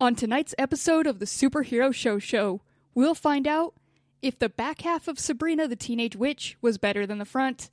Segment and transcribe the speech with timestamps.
[0.00, 2.60] On tonight's episode of the Superhero Show Show,
[2.94, 3.74] we'll find out
[4.22, 7.68] if the back half of Sabrina the Teenage Witch was better than the front,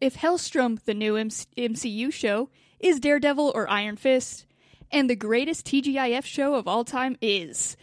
[0.00, 2.48] if Helstrom, the new MCU show,
[2.80, 4.46] is Daredevil or Iron Fist,
[4.90, 7.76] and the greatest TGIF show of all time is.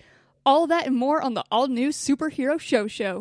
[0.47, 3.19] All that and more on the all new Superhero Show Show.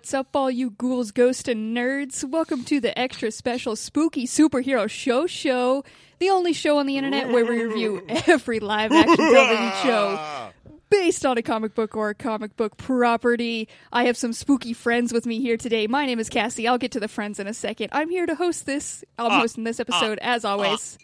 [0.00, 2.24] What's up, all you ghouls, ghosts, and nerds?
[2.24, 5.84] Welcome to the extra special spooky superhero show show,
[6.20, 10.50] the only show on the internet where we review every live action television show
[10.90, 13.68] based on a comic book or a comic book property.
[13.92, 15.86] I have some spooky friends with me here today.
[15.86, 16.66] My name is Cassie.
[16.66, 17.90] I'll get to the friends in a second.
[17.92, 19.04] I'm here to host this.
[19.18, 20.96] I'm ah, hosting this ah, episode as ah, always.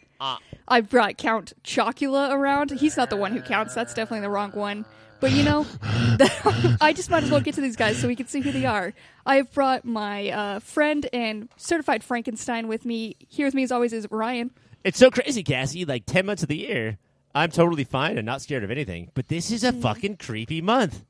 [0.67, 2.71] I brought Count Chocula around.
[2.71, 3.75] He's not the one who counts.
[3.75, 4.87] That's definitely the wrong one.
[5.21, 5.67] But you know,
[6.81, 8.67] I just might as well get to these guys so we can see who they
[8.67, 8.93] are.
[9.25, 13.17] I have brought my uh, friend and certified Frankenstein with me.
[13.29, 14.51] Here with me, as always, is Ryan.
[14.85, 15.85] It's so crazy, Cassie.
[15.85, 16.99] Like 10 months of the year,
[17.35, 19.11] I'm totally fine and not scared of anything.
[19.15, 19.83] But this is a Mm.
[19.83, 21.03] fucking creepy month.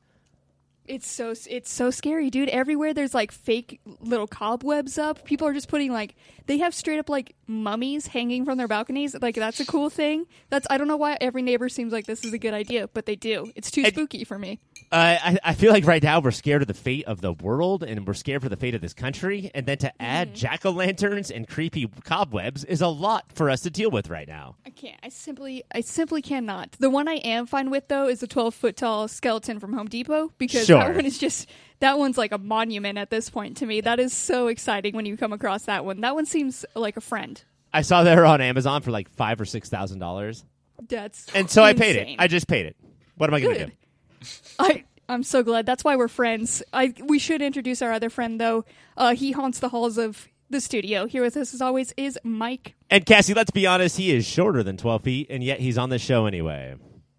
[0.88, 2.48] It's so it's so scary, dude.
[2.48, 5.24] Everywhere there's like fake little cobwebs up.
[5.24, 6.14] People are just putting like
[6.46, 9.16] they have straight up like mummies hanging from their balconies.
[9.20, 10.26] Like that's a cool thing.
[10.50, 13.06] That's I don't know why every neighbor seems like this is a good idea, but
[13.06, 13.50] they do.
[13.56, 14.60] It's too spooky for me.
[14.92, 17.82] Uh, I, I feel like right now we're scared of the fate of the world
[17.82, 19.50] and we're scared for the fate of this country.
[19.54, 20.34] And then to add Mm-hmm.
[20.36, 24.26] jack o' lanterns and creepy cobwebs is a lot for us to deal with right
[24.28, 24.56] now.
[24.64, 24.96] I can't.
[25.02, 26.72] I simply, I simply cannot.
[26.78, 29.86] The one I am fine with though is the 12 foot tall skeleton from Home
[29.88, 30.75] Depot because Sure.
[30.78, 31.48] That one is just
[31.80, 33.80] that one's like a monument at this point to me.
[33.80, 36.00] That is so exciting when you come across that one.
[36.00, 37.42] That one seems like a friend.
[37.72, 40.44] I saw they're on Amazon for like five or six thousand dollars.
[40.88, 42.16] That's And so I paid it.
[42.18, 42.76] I just paid it.
[43.16, 43.72] What am I going to Good.
[44.20, 44.26] do?
[44.58, 45.66] I I'm so glad.
[45.66, 46.62] That's why we're friends.
[46.72, 48.64] I we should introduce our other friend though.
[48.96, 51.06] Uh, he haunts the halls of the studio.
[51.06, 52.74] Here with us as always is Mike.
[52.90, 55.90] And Cassie, let's be honest, he is shorter than 12 feet, and yet he's on
[55.90, 56.76] the show anyway.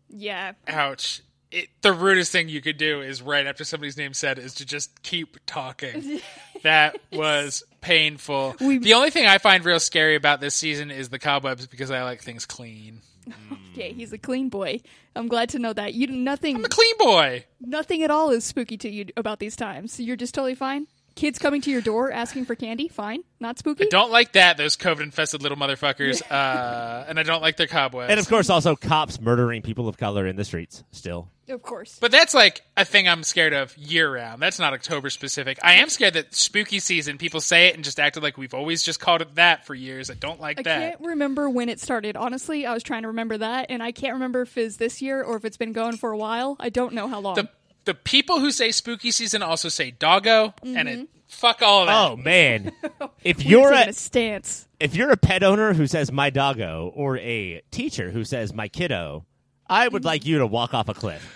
[0.09, 0.53] Yeah.
[0.67, 1.21] Ouch.
[1.51, 4.65] It, the rudest thing you could do is right after somebody's name said is to
[4.65, 6.19] just keep talking.
[6.63, 8.55] that was painful.
[8.59, 11.89] We- the only thing I find real scary about this season is the cobwebs because
[11.91, 13.01] I like things clean.
[13.75, 14.81] Yeah, he's a clean boy.
[15.15, 15.93] I'm glad to know that.
[15.93, 17.45] You nothing I'm a clean boy.
[17.61, 19.99] nothing at all is spooky to you about these times.
[19.99, 20.87] You're just totally fine.
[21.17, 23.23] Kids coming to your door asking for candy, fine.
[23.39, 23.85] Not spooky.
[23.85, 26.21] I don't like that, those COVID infested little motherfuckers.
[26.37, 28.11] Uh, and I don't like their cobwebs.
[28.11, 31.29] And of course, also cops murdering people of color in the streets still.
[31.49, 31.97] Of course.
[31.99, 34.41] But that's like a thing I'm scared of year round.
[34.41, 35.57] That's not October specific.
[35.63, 38.83] I am scared that spooky season, people say it and just acted like we've always
[38.83, 40.11] just called it that for years.
[40.11, 40.77] I don't like I that.
[40.77, 42.17] I can't remember when it started.
[42.17, 45.23] Honestly, I was trying to remember that, and I can't remember if it's this year
[45.23, 46.57] or if it's been going for a while.
[46.59, 47.35] I don't know how long.
[47.35, 47.49] the
[47.87, 51.01] the people who say spooky season also say doggo, and Mm-hmm.
[51.01, 52.11] it fuck all of that.
[52.11, 52.71] Oh man,
[53.23, 54.67] if you're a a stance.
[54.79, 58.67] if you're a pet owner who says my doggo or a teacher who says my
[58.67, 59.25] kiddo,
[59.67, 61.33] I would like you to walk off a cliff.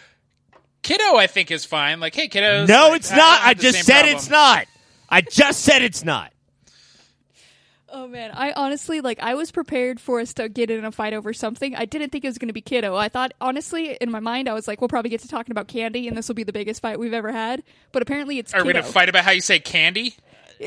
[0.83, 1.99] Kiddo, I think is fine.
[1.99, 2.67] Like, hey, kiddos.
[2.67, 3.39] No, like, it's I not.
[3.39, 4.15] don't I just said problem.
[4.15, 4.65] it's not.
[5.09, 6.31] I just said it's not.
[7.93, 9.19] Oh man, I honestly like.
[9.21, 11.75] I was prepared for us to get in a fight over something.
[11.75, 12.95] I didn't think it was going to be kiddo.
[12.95, 15.67] I thought honestly, in my mind, I was like, we'll probably get to talking about
[15.67, 17.63] candy, and this will be the biggest fight we've ever had.
[17.91, 20.15] But apparently, it's Are we gonna fight about how you say candy?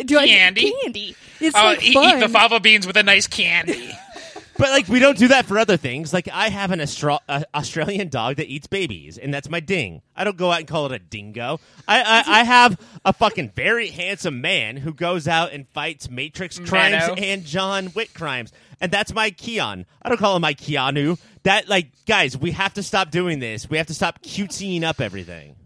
[0.04, 0.74] Do I- candy?
[0.82, 1.16] candy.
[1.40, 3.90] It's Oh, like eat, eat the fava beans with a nice candy.
[4.56, 6.12] But like we don't do that for other things.
[6.12, 10.02] Like I have an Austra- uh, Australian dog that eats babies, and that's my ding.
[10.14, 11.60] I don't go out and call it a dingo.
[11.88, 16.58] I I, I have a fucking very handsome man who goes out and fights Matrix
[16.58, 17.14] crimes Mano.
[17.14, 19.86] and John Wick crimes, and that's my Keon.
[20.02, 21.18] I don't call him my Keanu.
[21.42, 23.68] That like guys, we have to stop doing this.
[23.68, 25.56] We have to stop cutesying up everything.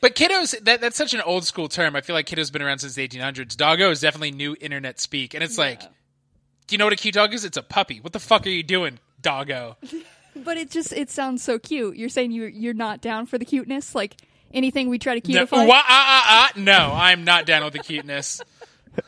[0.00, 1.96] But kiddos, that, that's such an old school term.
[1.96, 3.56] I feel like kiddos been around since the 1800s.
[3.56, 5.82] Doggo is definitely new internet speak, and it's like,
[6.68, 7.44] do you know what a cute dog is?
[7.44, 7.98] It's a puppy.
[8.00, 9.76] What the fuck are you doing, doggo?
[10.44, 11.96] But it just it sounds so cute.
[11.96, 14.14] You're saying you you're not down for the cuteness, like
[14.54, 15.66] anything we try to No, cutify.
[15.66, 16.52] wah, ah, ah, ah.
[16.60, 18.40] no, I'm not down with the cuteness.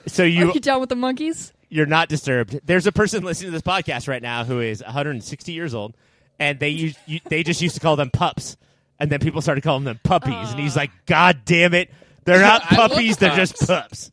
[0.06, 1.52] So you Are you you down with the monkeys?
[1.68, 2.58] you're not disturbed.
[2.64, 5.94] There's a person listening to this podcast right now who is 160 years old,
[6.40, 8.56] and they use, you, they just used to call them pups,
[8.98, 11.90] and then people started calling them puppies, and he's like, God damn it,
[12.24, 14.10] they're not I love puppies, they're just pups.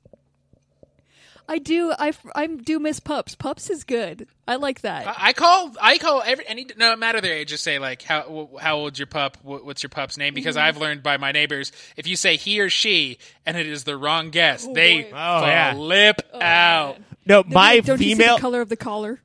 [1.48, 1.56] Pups.
[1.56, 1.94] I do.
[1.98, 3.36] I I do miss pups.
[3.36, 4.28] Pups is good.
[4.48, 5.08] I like that.
[5.08, 7.50] I I call I call every any no matter their age.
[7.50, 9.38] Just say like how how old's your pup?
[9.42, 10.34] Wh- What's your pup's name?
[10.34, 10.66] Because Mm-hmm.
[10.66, 13.98] I've learned by my neighbors, if you say he or she and it is the
[13.98, 15.10] wrong guess, they boy.
[15.14, 15.74] Oh, yeah.
[16.42, 16.96] out.
[17.00, 17.06] man.
[17.26, 19.22] No, my Don't you see female the color of the collar?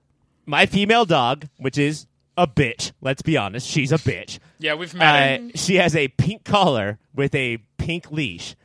[0.46, 2.92] my female dog, which is a bitch.
[3.00, 4.38] Let's be honest, she's a bitch.
[4.58, 5.40] Yeah, we've met.
[5.40, 5.50] Uh, her.
[5.54, 8.56] she has a pink collar with a pink leash,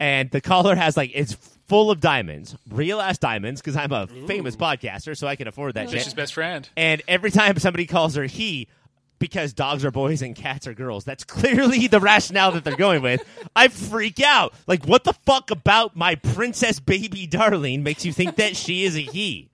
[0.00, 1.36] and the collar has like it's
[1.66, 3.60] full of diamonds, real ass diamonds.
[3.60, 6.68] Because I'm a famous podcaster, so I can afford that She's his best friend.
[6.76, 8.68] And every time somebody calls her he,
[9.18, 13.02] because dogs are boys and cats are girls, that's clearly the rationale that they're going
[13.02, 13.22] with.
[13.54, 14.52] I freak out.
[14.66, 18.94] Like, what the fuck about my princess baby darling makes you think that she is
[18.96, 19.48] a he?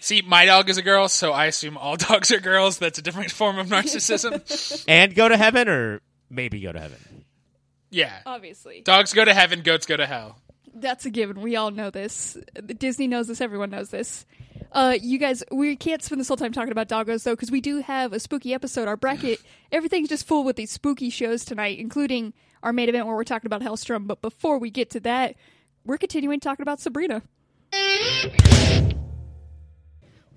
[0.00, 2.78] See, my dog is a girl, so I assume all dogs are girls.
[2.78, 4.84] That's a different form of narcissism.
[4.88, 7.24] And go to heaven, or maybe go to heaven.
[7.90, 8.18] yeah.
[8.26, 8.82] Obviously.
[8.82, 10.38] Dogs go to heaven, goats go to hell.
[10.78, 11.40] That's a given.
[11.40, 12.36] We all know this.
[12.66, 13.40] Disney knows this.
[13.40, 14.26] Everyone knows this.
[14.72, 17.62] Uh, you guys, we can't spend this whole time talking about doggos though, because we
[17.62, 18.86] do have a spooky episode.
[18.86, 19.40] Our bracket,
[19.72, 23.46] everything's just full with these spooky shows tonight, including our main event where we're talking
[23.46, 24.06] about Helstrom.
[24.06, 25.36] But before we get to that,
[25.86, 27.22] we're continuing talking about Sabrina.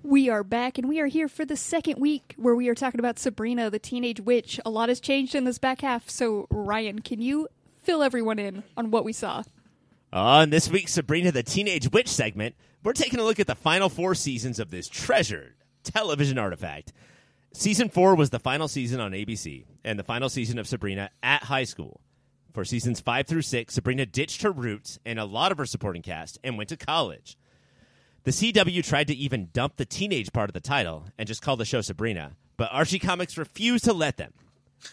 [0.02, 2.98] We are back, and we are here for the second week where we are talking
[2.98, 4.58] about Sabrina, the teenage witch.
[4.64, 6.08] A lot has changed in this back half.
[6.08, 7.46] So, Ryan, can you
[7.82, 9.42] fill everyone in on what we saw?
[10.12, 13.88] On this week's Sabrina the Teenage Witch segment, we're taking a look at the final
[13.88, 15.54] four seasons of this treasured
[15.84, 16.92] television artifact.
[17.52, 21.44] Season four was the final season on ABC, and the final season of Sabrina at
[21.44, 22.00] high school.
[22.52, 26.02] For seasons five through six, Sabrina ditched her roots and a lot of her supporting
[26.02, 27.38] cast and went to college.
[28.24, 31.56] The CW tried to even dump the teenage part of the title and just call
[31.56, 34.32] the show Sabrina, but Archie Comics refused to let them.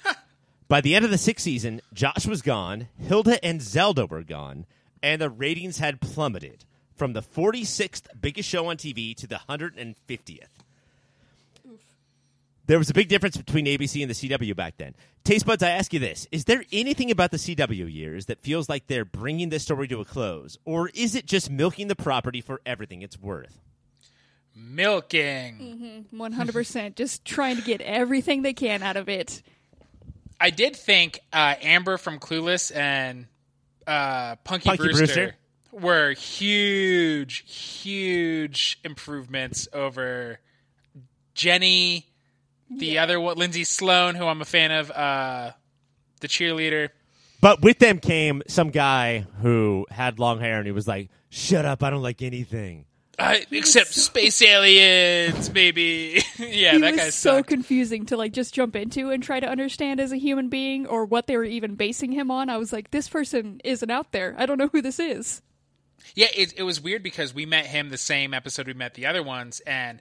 [0.67, 4.67] By the end of the sixth season, Josh was gone, Hilda and Zelda were gone,
[5.01, 6.65] and the ratings had plummeted
[6.95, 10.47] from the 46th biggest show on TV to the 150th.
[12.65, 14.93] There was a big difference between ABC and the CW back then.
[15.23, 18.67] Taste buds, I ask you this: Is there anything about the CW years that feels
[18.67, 22.41] like they're bringing this story to a close, or is it just milking the property
[22.41, 23.61] for everything it's worth?
[24.53, 26.05] Milking.
[26.11, 29.41] One hundred percent, just trying to get everything they can out of it.
[30.39, 33.27] I did think uh, Amber from Clueless and
[33.87, 35.35] uh, Punky, Punky Brewster, Brewster.
[35.71, 40.39] were huge, huge improvements over
[41.33, 42.07] Jenny,
[42.69, 45.51] the other one, Lindsay Sloane, who I'm a fan of, uh,
[46.19, 46.89] the cheerleader.
[47.39, 51.65] But with them came some guy who had long hair, and he was like, "Shut
[51.65, 51.83] up!
[51.83, 52.85] I don't like anything."
[53.19, 56.21] Uh, except space aliens, maybe.
[56.37, 57.47] yeah, he that was guy so sucked.
[57.49, 61.03] confusing to like just jump into and try to understand as a human being or
[61.03, 62.47] what they were even basing him on.
[62.49, 64.35] I was like, this person isn't out there.
[64.37, 65.41] I don't know who this is.
[66.13, 69.07] Yeah, it, it was weird because we met him the same episode we met the
[69.07, 69.99] other ones, and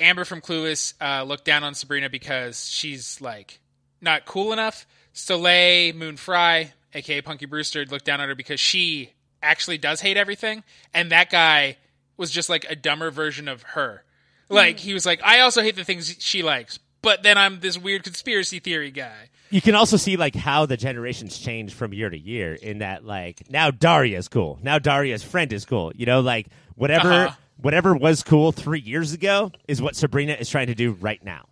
[0.00, 3.60] Amber from Clueless uh, looked down on Sabrina because she's like
[4.00, 4.86] not cool enough.
[5.12, 10.16] Soleil Moon Frye, aka Punky Brewster, looked down on her because she actually does hate
[10.16, 11.76] everything, and that guy
[12.16, 14.02] was just like a dumber version of her.
[14.48, 17.76] Like he was like, I also hate the things she likes, but then I'm this
[17.76, 19.30] weird conspiracy theory guy.
[19.50, 22.54] You can also see like how the generations change from year to year.
[22.54, 24.58] In that, like now Daria's cool.
[24.62, 25.92] Now Daria's friend is cool.
[25.96, 26.46] You know, like
[26.76, 27.36] whatever Uh-huh.
[27.60, 31.46] whatever was cool three years ago is what Sabrina is trying to do right now.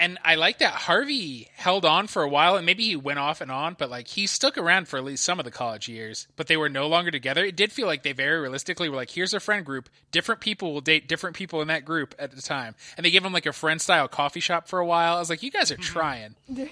[0.00, 3.42] And I like that Harvey held on for a while, and maybe he went off
[3.42, 6.26] and on, but like he stuck around for at least some of the college years.
[6.36, 7.44] But they were no longer together.
[7.44, 9.90] It did feel like they very realistically were like, "Here's a friend group.
[10.10, 13.22] Different people will date different people in that group at the time." And they gave
[13.22, 15.16] him like a friend style coffee shop for a while.
[15.16, 15.82] I was like, "You guys are mm-hmm.
[15.82, 16.34] trying."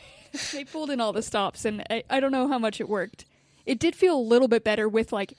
[0.52, 3.26] they pulled in all the stops, and I, I don't know how much it worked.
[3.66, 5.34] It did feel a little bit better with like.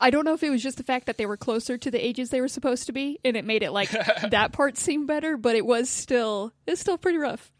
[0.00, 2.04] I don't know if it was just the fact that they were closer to the
[2.04, 3.90] ages they were supposed to be, and it made it like
[4.30, 5.36] that part seem better.
[5.36, 7.50] But it was still it's still pretty rough.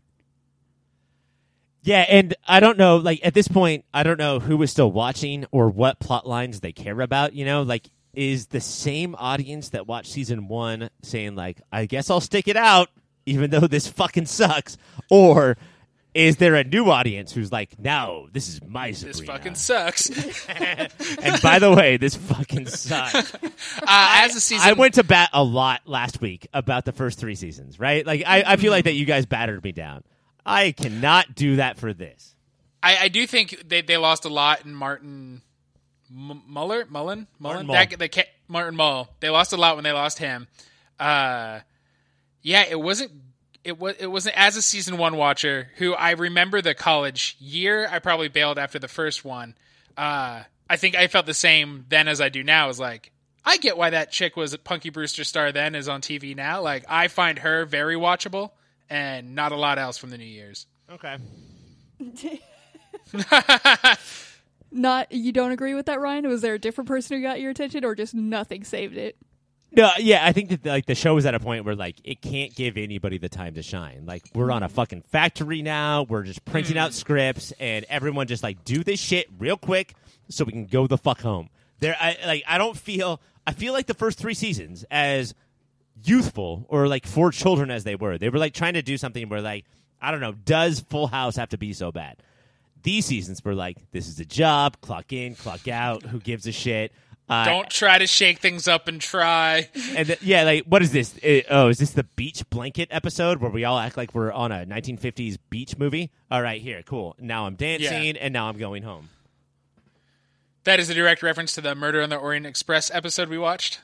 [1.82, 2.96] Yeah, and I don't know.
[2.96, 6.60] Like at this point, I don't know who is still watching or what plot lines
[6.60, 7.32] they care about.
[7.32, 12.10] You know, like is the same audience that watched season one saying like, "I guess
[12.10, 12.88] I'll stick it out,
[13.24, 14.76] even though this fucking sucks,"
[15.10, 15.56] or
[16.16, 20.48] is there a new audience who's like, "No, this is my Sabrina," This fucking sucks.
[20.48, 23.32] and by the way, this fucking sucks.
[23.88, 27.18] Uh, as a season, I went to bat a lot last week about the first
[27.18, 28.04] three seasons, right?
[28.06, 30.02] Like I, I feel like that you guys battered me down.
[30.44, 32.34] I cannot do that for this.
[32.82, 35.42] I, I do think they, they lost a lot in Martin
[36.10, 37.76] M- Muller, Mullen, Mullen, Martin Mull.
[37.98, 39.08] That- ca- Martin Mull.
[39.20, 40.46] They lost a lot when they lost him.
[40.98, 41.60] Uh,
[42.42, 43.12] yeah, it wasn't.
[43.66, 43.96] It was.
[43.98, 47.88] It wasn't as a season one watcher who I remember the college year.
[47.90, 49.56] I probably bailed after the first one.
[49.96, 52.68] Uh, I think I felt the same then as I do now.
[52.68, 53.10] Is like
[53.44, 56.62] I get why that chick was a Punky Brewster star then is on TV now.
[56.62, 58.52] Like I find her very watchable
[58.88, 60.66] and not a lot else from the New Year's.
[60.90, 61.18] Okay.
[64.72, 66.28] Not you don't agree with that, Ryan?
[66.28, 69.16] Was there a different person who got your attention, or just nothing saved it?
[69.76, 72.22] No, yeah, I think that like the show is at a point where like it
[72.22, 74.04] can't give anybody the time to shine.
[74.06, 76.04] Like we're on a fucking factory now.
[76.04, 76.94] We're just printing out mm.
[76.94, 79.94] scripts, and everyone just like do this shit real quick
[80.30, 81.50] so we can go the fuck home.
[81.80, 82.44] There, I like.
[82.48, 83.20] I don't feel.
[83.46, 85.34] I feel like the first three seasons as
[86.02, 88.16] youthful or like for children as they were.
[88.16, 89.66] They were like trying to do something where like
[90.00, 90.32] I don't know.
[90.32, 92.16] Does Full House have to be so bad?
[92.82, 94.80] These seasons were like this is a job.
[94.80, 96.02] Clock in, clock out.
[96.02, 96.92] Who gives a shit?
[97.28, 99.68] Uh, Don't try to shake things up and try.
[99.96, 101.16] and th- yeah, like what is this?
[101.24, 104.52] Uh, oh, is this the beach blanket episode where we all act like we're on
[104.52, 106.12] a 1950s beach movie?
[106.30, 107.16] All right, here, cool.
[107.18, 108.22] Now I'm dancing, Yeah.
[108.22, 109.08] and now I'm going home.
[110.64, 113.80] That is a direct reference to the Murder on the Orient Express episode we watched.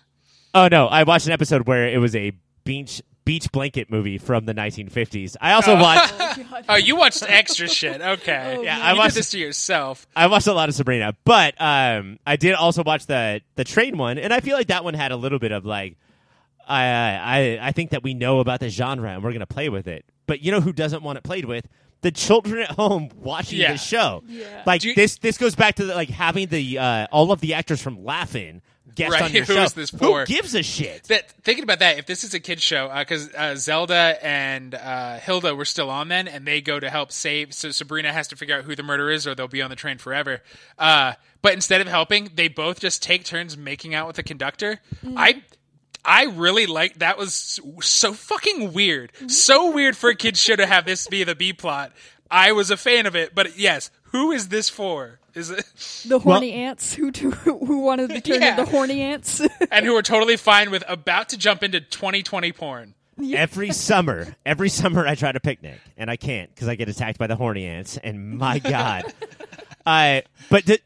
[0.55, 2.33] Oh no, I watched an episode where it was a
[2.65, 5.37] beach beach blanket movie from the 1950s.
[5.41, 6.15] I also watched
[6.69, 8.01] Oh, you watched extra shit.
[8.01, 8.57] Okay.
[8.59, 8.83] Oh, Yeah, man.
[8.87, 10.07] I you watched did this to yourself.
[10.17, 13.97] I watched a lot of Sabrina, but um, I did also watch the the train
[13.99, 15.97] one, and I feel like that one had a little bit of like,
[16.69, 19.87] I I I think that we know about the genre and we're gonna play with
[19.89, 20.05] it.
[20.27, 21.67] But you know who doesn't want it played with?
[22.03, 23.73] The children at home watching Yeah.
[23.73, 24.23] the show.
[24.27, 24.63] Yeah.
[24.67, 27.55] Like you- this this goes back to the, like having the uh, all of the
[27.55, 28.63] actors from Laughing
[28.95, 29.63] guest Right, on your who show.
[29.63, 30.21] is this for?
[30.21, 31.05] Who gives a shit?
[31.05, 35.19] That thinking about that, if this is a kids show, because uh, Zelda and uh,
[35.19, 37.55] Hilda were still on then, and they go to help save.
[37.55, 39.77] So Sabrina has to figure out who the murderer is, or they'll be on the
[39.77, 40.43] train forever.
[40.79, 44.81] Uh, but instead of helping, they both just take turns making out with the conductor.
[45.17, 45.43] I.
[46.05, 49.13] I really like that was so fucking weird.
[49.29, 51.93] So weird for a kids show to have this be the B plot.
[52.33, 55.21] I was a fan of it, but yes, who is this for?
[55.35, 55.65] Is it
[56.09, 58.51] The horny ants who to, who wanted to turn Yeah.
[58.59, 59.41] into horny ants.
[59.71, 62.95] and who are totally fine with about to jump into 2020 porn?
[63.35, 67.19] Every summer, every summer I try to picnic, and I can't because I get attacked
[67.19, 67.99] by the horny ants.
[67.99, 69.05] And my god,
[69.87, 70.23] I.
[70.49, 70.77] But do,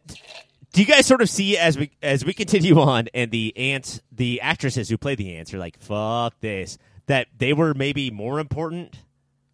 [0.73, 4.01] do you guys sort of see as we as we continue on, and the ants,
[4.11, 8.41] the actresses who play the ants are like, "Fuck this," that they were maybe more
[8.41, 8.99] important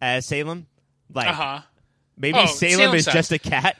[0.01, 0.65] as Salem.
[1.13, 1.59] Like Uh huh.
[2.17, 3.13] Maybe Oh, Salem, Salem is sucks.
[3.15, 3.77] just a cat.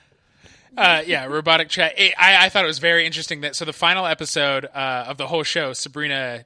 [0.76, 1.94] Uh, yeah, robotic chat.
[1.98, 5.18] It, I, I thought it was very interesting that so the final episode uh, of
[5.18, 6.46] the whole show, Sabrina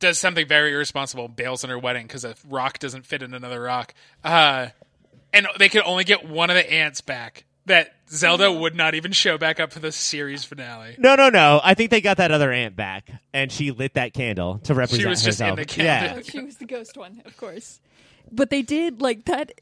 [0.00, 3.60] does something very irresponsible, bails on her wedding because a rock doesn't fit in another
[3.60, 4.68] rock, uh,
[5.32, 7.44] and they could only get one of the ants back.
[7.66, 10.94] That Zelda would not even show back up for the series finale.
[10.98, 11.60] No, no, no.
[11.62, 15.02] I think they got that other ant back, and she lit that candle to represent
[15.02, 16.16] she was just in the candle.
[16.16, 16.22] Yeah.
[16.22, 17.78] she was the ghost one, of course.
[18.32, 19.52] But they did like that.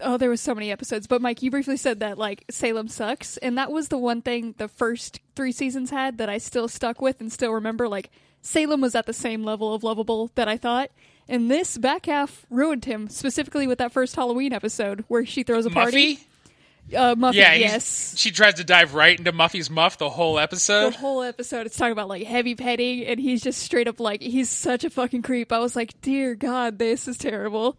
[0.00, 1.06] Oh, there was so many episodes.
[1.06, 4.54] But Mike, you briefly said that like Salem sucks, and that was the one thing
[4.58, 7.88] the first three seasons had that I still stuck with and still remember.
[7.88, 8.10] Like
[8.42, 10.90] Salem was at the same level of lovable that I thought,
[11.28, 13.08] and this back half ruined him.
[13.08, 16.16] Specifically with that first Halloween episode where she throws a party.
[16.16, 18.14] Muffy, Uh, Muffy, yeah, yes.
[18.16, 20.92] She tries to dive right into Muffy's muff the whole episode.
[20.92, 24.20] the whole episode it's talking about like heavy petting and he's just straight up like
[24.22, 27.76] he's such a fucking creep i was like dear god this is terrible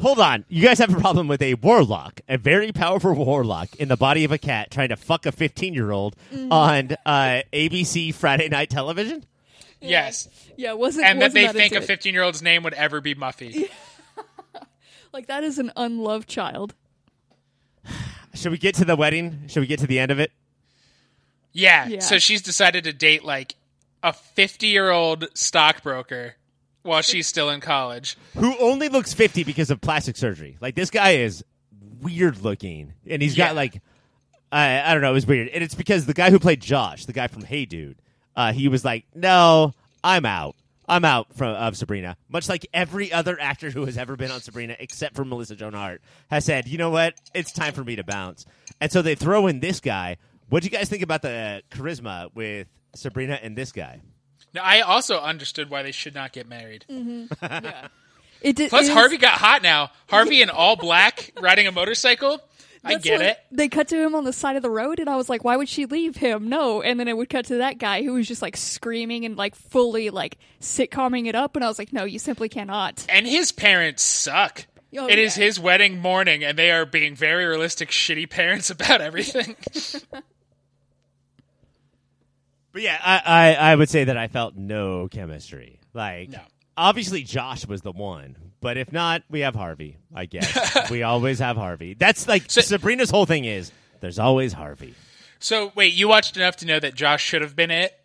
[0.00, 0.44] Hold on.
[0.48, 4.24] You guys have a problem with a warlock, a very powerful warlock in the body
[4.24, 6.52] of a cat trying to fuck a 15 year old Mm-hmm.
[6.52, 9.24] on uh, ABC Friday night television?
[9.80, 12.62] Yes, yeah it wasn't and that wasn't they that think a 15 year old's name
[12.62, 13.68] would ever be Muffy.
[15.12, 16.74] like that is an unloved child
[18.34, 19.44] Should we get to the wedding?
[19.48, 20.30] Should we get to the end of it?
[21.52, 21.86] Yeah.
[21.88, 22.00] Yeah.
[22.00, 23.54] So she's decided to date like
[24.02, 26.34] a 50 year old stockbroker
[26.86, 28.16] while she's still in college.
[28.38, 30.56] Who only looks 50 because of plastic surgery.
[30.60, 31.44] Like, this guy is
[32.00, 33.48] weird looking, and he's Yeah.
[33.48, 33.80] got, like,
[34.52, 35.48] I, I don't know, it was weird.
[35.48, 37.96] And it's because the guy who played Josh, the guy from Hey Dude,
[38.36, 39.72] uh, he was like, no,
[40.04, 40.56] I'm out.
[40.88, 42.16] I'm out from of Sabrina.
[42.28, 45.72] Much like every other actor who has ever been on Sabrina, except for Melissa Joan
[45.72, 46.00] Hart,
[46.30, 47.14] has said, you know what?
[47.34, 48.46] It's time for me to bounce.
[48.80, 50.16] And so they throw in this guy.
[50.48, 54.00] What do you guys think about the charisma with Sabrina and this guy?
[54.56, 56.84] Now, I also understood why they should not get married.
[56.90, 57.26] Mm-hmm.
[57.42, 57.88] yeah
[58.42, 59.90] it did Plus, it is- Harvey got hot now.
[60.10, 62.40] Harvey in all black riding a motorcycle.
[62.84, 63.38] I get what- it.
[63.50, 65.56] they cut to him on the side of the road and i was like why
[65.56, 68.28] would she leave him no and then it would cut to that guy who was
[68.28, 72.04] just like screaming and like fully like sitcoming it up and i was like no
[72.04, 74.66] you simply cannot And his parents suck.
[74.96, 75.44] Oh, It is yeah.
[75.46, 79.56] his wedding morning, and they are being very realistic, shitty parents about everything.
[82.76, 85.80] But yeah, I, I, I would say that I felt no chemistry.
[85.94, 86.40] Like, No.
[86.76, 89.96] obviously Josh was the one, but if not, we have Harvey.
[90.14, 91.94] I guess we always have Harvey.
[91.94, 94.94] That's like So- Sabrina's whole thing is there's always Harvey.
[95.38, 97.98] so, wait, you watched enough to know that Josh should have been it?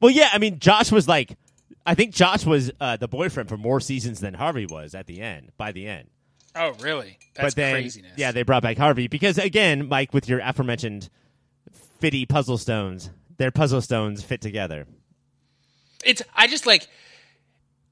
[0.00, 1.36] Well, yeah, I mean, Josh was like,
[1.84, 5.20] I think Josh was uh, the boyfriend for more seasons than Harvey was at the
[5.20, 5.50] end.
[5.58, 6.08] By the end,
[6.56, 7.18] Oh, really?
[7.34, 8.12] That's but then craziness.
[8.16, 11.10] yeah, they brought back Harvey because again, Mike, with your aforementioned
[11.98, 13.10] fitty puzzle stones,
[13.42, 14.86] their puzzle stones fit together.
[16.04, 16.88] it's I just like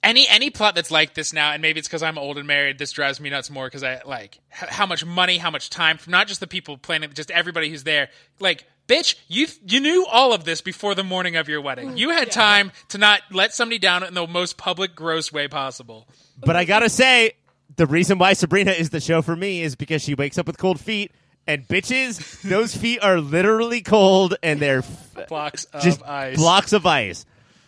[0.02, 2.78] any any plot that's like this now, and maybe it's because I'm old and married.
[2.78, 5.98] This drives me nuts more because I like h- how much money, how much time
[5.98, 8.10] from not just the people planning, just everybody who's there.
[8.38, 11.98] Like, bitch, you you knew all of this before the morning of your wedding.
[11.98, 16.06] You had time to not let somebody down in the most public, gross way possible.
[16.38, 17.32] But I gotta say,
[17.76, 20.58] the reason why Sabrina is the show for me is because she wakes up with
[20.58, 21.12] cold feet,
[21.50, 26.36] and bitches, those feet are literally cold, and they're f- Blocks of just ice.
[26.36, 27.26] blocks of ice,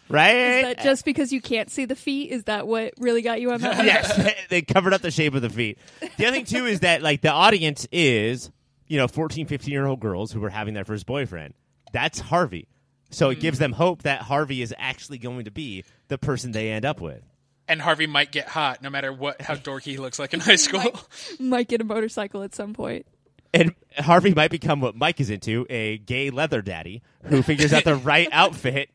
[0.09, 0.37] right?
[0.37, 2.31] Is that just because you can't see the feet?
[2.31, 3.77] Is that what really got you on that?
[3.77, 3.87] one?
[3.87, 5.79] yes, they covered up the shape of the feet.
[6.17, 8.51] The other thing too is that like the audience is,
[8.87, 11.55] you know, 14, 15 year old girls who are having their first boyfriend.
[11.93, 12.69] That's Harvey.
[13.11, 13.41] So it hmm.
[13.41, 17.01] gives them hope that Harvey is actually going to be the person they end up
[17.01, 17.23] with.
[17.69, 20.57] and Harvey might get hot no matter what how dorky he looks like in high
[20.67, 21.01] school.
[21.41, 23.07] Might get a motorcycle at some point.
[23.55, 27.85] And Harvey might become what Mike is into, a gay leather daddy who figures out
[27.85, 28.91] the right outfit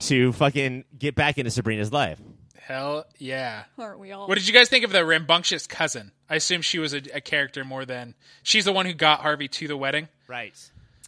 [0.00, 2.20] to fucking get back into Sabrina's life.
[2.58, 3.64] Hell yeah.
[3.78, 4.26] Aren't we all?
[4.26, 6.12] What did you guys think of the rambunctious cousin?
[6.30, 9.48] I assume she was a, a character more than she's the one who got Harvey
[9.48, 10.08] to the wedding.
[10.26, 10.54] Right.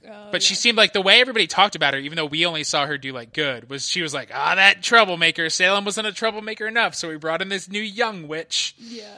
[0.06, 2.62] Uh, But she seemed like the way everybody talked about her, even though we only
[2.62, 5.48] saw her do like good, was she was like, ah, that troublemaker.
[5.48, 8.74] Salem wasn't a troublemaker enough, so we brought in this new young witch.
[8.78, 9.08] Yeah.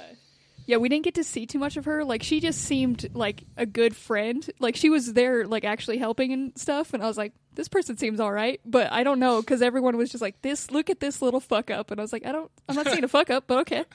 [0.68, 2.04] Yeah, we didn't get to see too much of her.
[2.04, 4.48] Like she just seemed like a good friend.
[4.58, 7.96] Like she was there like actually helping and stuff and I was like this person
[7.96, 11.00] seems all right, but I don't know cuz everyone was just like this look at
[11.00, 13.30] this little fuck up and I was like I don't I'm not seeing a fuck
[13.30, 13.84] up, but okay.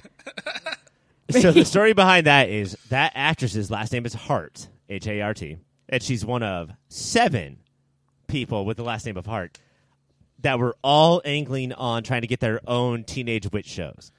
[1.30, 5.34] So the story behind that is that actress's last name is Hart, H A R
[5.34, 5.58] T,
[5.90, 7.60] and she's one of seven
[8.28, 9.60] people with the last name of Hart
[10.40, 14.12] that were all angling on trying to get their own teenage witch shows.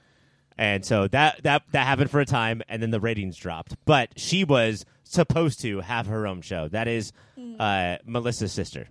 [0.57, 3.75] And so that that that happened for a time, and then the ratings dropped.
[3.85, 6.67] But she was supposed to have her own show.
[6.69, 7.11] That is
[7.59, 8.87] uh, Melissa's sister.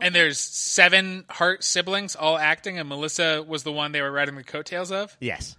[0.00, 4.34] And there's seven Hart siblings all acting, and Melissa was the one they were riding
[4.34, 5.16] the coattails of.
[5.20, 5.56] Yes,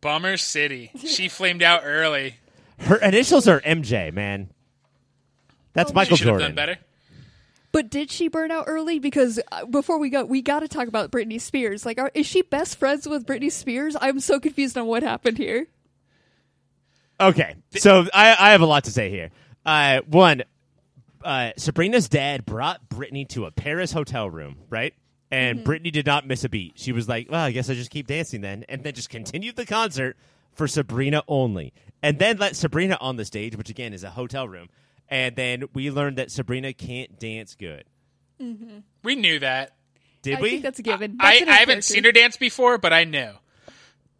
[0.00, 0.92] Bummer City.
[0.98, 2.36] She flamed out early.
[2.80, 4.12] her initials are MJ.
[4.12, 4.50] Man,
[5.72, 6.48] that's She Michael should have Jordan.
[6.48, 6.78] done better.
[7.70, 8.98] But did she burn out early?
[8.98, 11.84] Because uh, before we go, we got to talk about Britney Spears.
[11.84, 13.96] Like, are, is she best friends with Britney Spears?
[14.00, 15.66] I'm so confused on what happened here.
[17.20, 19.30] Okay, so I, I have a lot to say here.
[19.66, 20.44] Uh, one,
[21.24, 24.94] uh, Sabrina's dad brought Britney to a Paris hotel room, right?
[25.30, 26.74] And Britney did not miss a beat.
[26.76, 29.56] She was like, "Well, I guess I just keep dancing then," and then just continued
[29.56, 30.16] the concert
[30.52, 34.48] for Sabrina only, and then let Sabrina on the stage, which again is a hotel
[34.48, 34.68] room.
[35.10, 37.84] And then we learned that Sabrina can't dance good.
[39.02, 39.74] We knew that.
[40.22, 40.50] Did I we?
[40.50, 41.16] think that's a given.
[41.20, 43.36] I, That's in I haven't seen her dance before, but I know.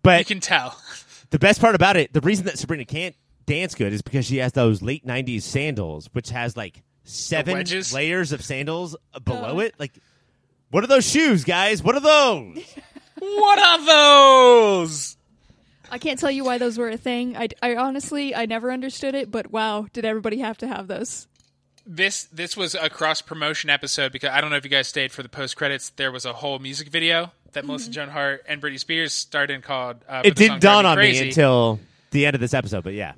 [0.02, 0.80] but You can tell.
[1.30, 4.38] The best part about it, the reason that Sabrina can't dance good is because she
[4.38, 9.64] has those late '90s sandals, which has like seven layers of sandals below Uh.
[9.64, 9.74] it.
[9.78, 9.92] Like,
[10.70, 11.82] what are those shoes, guys?
[11.82, 12.64] What are those?
[13.18, 15.17] What are those?
[15.90, 17.36] I can't tell you why those were a thing.
[17.36, 21.26] I, I honestly, I never understood it, but wow, did everybody have to have those?
[21.86, 25.10] This this was a cross promotion episode because I don't know if you guys stayed
[25.10, 25.88] for the post credits.
[25.90, 29.62] There was a whole music video that Melissa Joan Hart and Britney Spears starred in
[29.62, 29.96] called.
[30.06, 31.22] Uh, it didn't dawn on Crazy.
[31.22, 33.14] me until the end of this episode, but yeah.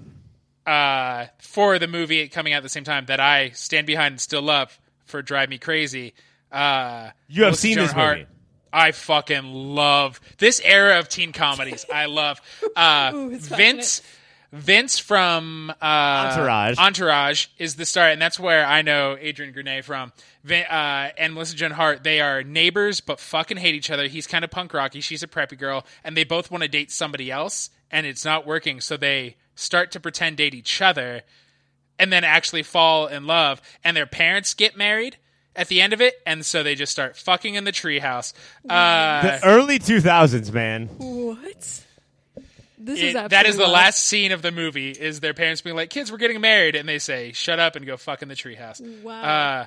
[0.67, 4.21] uh, for the movie coming out at the same time that I stand behind and
[4.21, 6.15] still love for Drive Me Crazy.
[6.53, 8.31] Uh, You have Melissa seen Joan this Hart, movie.
[8.73, 11.87] I fucking love this era of teen comedies.
[11.93, 12.41] I love
[12.77, 14.03] uh, Ooh, Vince.
[14.53, 15.85] Vince from uh,
[16.33, 16.77] Entourage.
[16.79, 20.13] Entourage is the star, and that's where I know Adrian Grenier from.
[20.43, 24.09] Vin, uh, and Melissa Joan Hart, they are neighbors, but fucking hate each other.
[24.09, 25.01] He's kind of punk rocky.
[25.01, 28.45] She's a preppy girl, and they both want to date somebody else, and it's not
[28.45, 28.81] working.
[28.81, 31.23] So they start to pretend date each other,
[32.01, 33.63] and then actually fall in love.
[33.85, 35.17] And their parents get married
[35.57, 38.33] at the end of it, and so they just start fucking in the treehouse.
[38.69, 40.87] Uh, The early 2000s, man.
[40.99, 41.85] What?
[42.83, 43.73] This it- is absolutely that is the wild.
[43.73, 44.91] last scene of the movie.
[44.91, 47.85] Is their parents being like, "Kids, we're getting married," and they say, "Shut up and
[47.85, 49.21] go fuck in the treehouse." Wow.
[49.23, 49.67] Uh,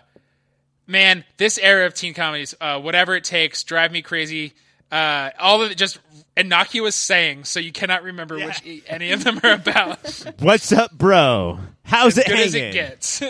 [0.87, 4.53] man, this era of teen comedies, uh, whatever it takes, drive me crazy.
[4.91, 5.99] Uh, all of it just
[6.37, 9.99] innocuous sayings, so you cannot remember which e- any of them are about.
[10.39, 11.59] What's up, bro?
[11.83, 12.45] How's it Good hanging?
[12.47, 13.21] as it gets.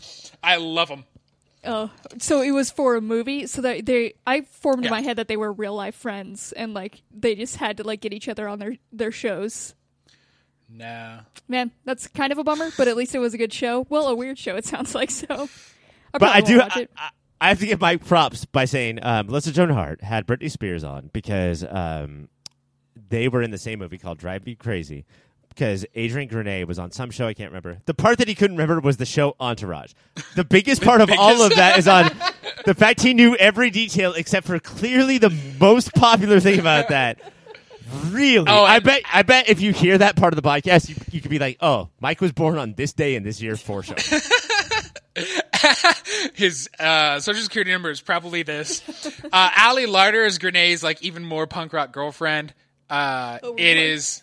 [0.42, 1.04] I love them.
[1.64, 3.46] Oh, so it was for a movie.
[3.46, 4.88] So that they, I formed Yeah.
[4.88, 7.84] in my head that they were real life friends, and like they just had to
[7.84, 9.74] like get each other on their their shows.
[10.68, 11.20] No.
[11.48, 13.86] Man, that's kind of a bummer, but at least it was a good show.
[13.90, 14.56] Well, a weird show.
[14.56, 15.48] It sounds like so.
[16.14, 16.58] I But I do.
[16.58, 16.90] watch I, it.
[16.96, 17.10] I,
[17.42, 20.82] I have to give my props by saying um, Melissa Joan Hart had Britney Spears
[20.84, 22.28] on because um,
[23.08, 25.04] they were in the same movie called Drive Me Crazy.
[25.54, 27.78] Because Adrian Grenade was on some show I can't remember.
[27.86, 29.92] The part that he couldn't remember was the show Entourage.
[30.34, 32.10] The biggest part of all of that is on
[32.64, 37.18] the fact he knew every detail except for clearly the most popular thing about that.
[38.06, 38.46] Really?
[38.48, 39.02] Oh, I and- bet.
[39.12, 41.58] I bet if you hear that part of the podcast, you, you could be like,
[41.60, 43.96] "Oh, Mike was born on this day in this year for sure."
[46.34, 48.82] His uh, social security number is probably this.
[49.30, 52.54] Uh, Ali Larter is Grenade's like even more punk rock girlfriend.
[52.88, 53.82] Uh, Oh, it my.
[53.82, 54.22] is,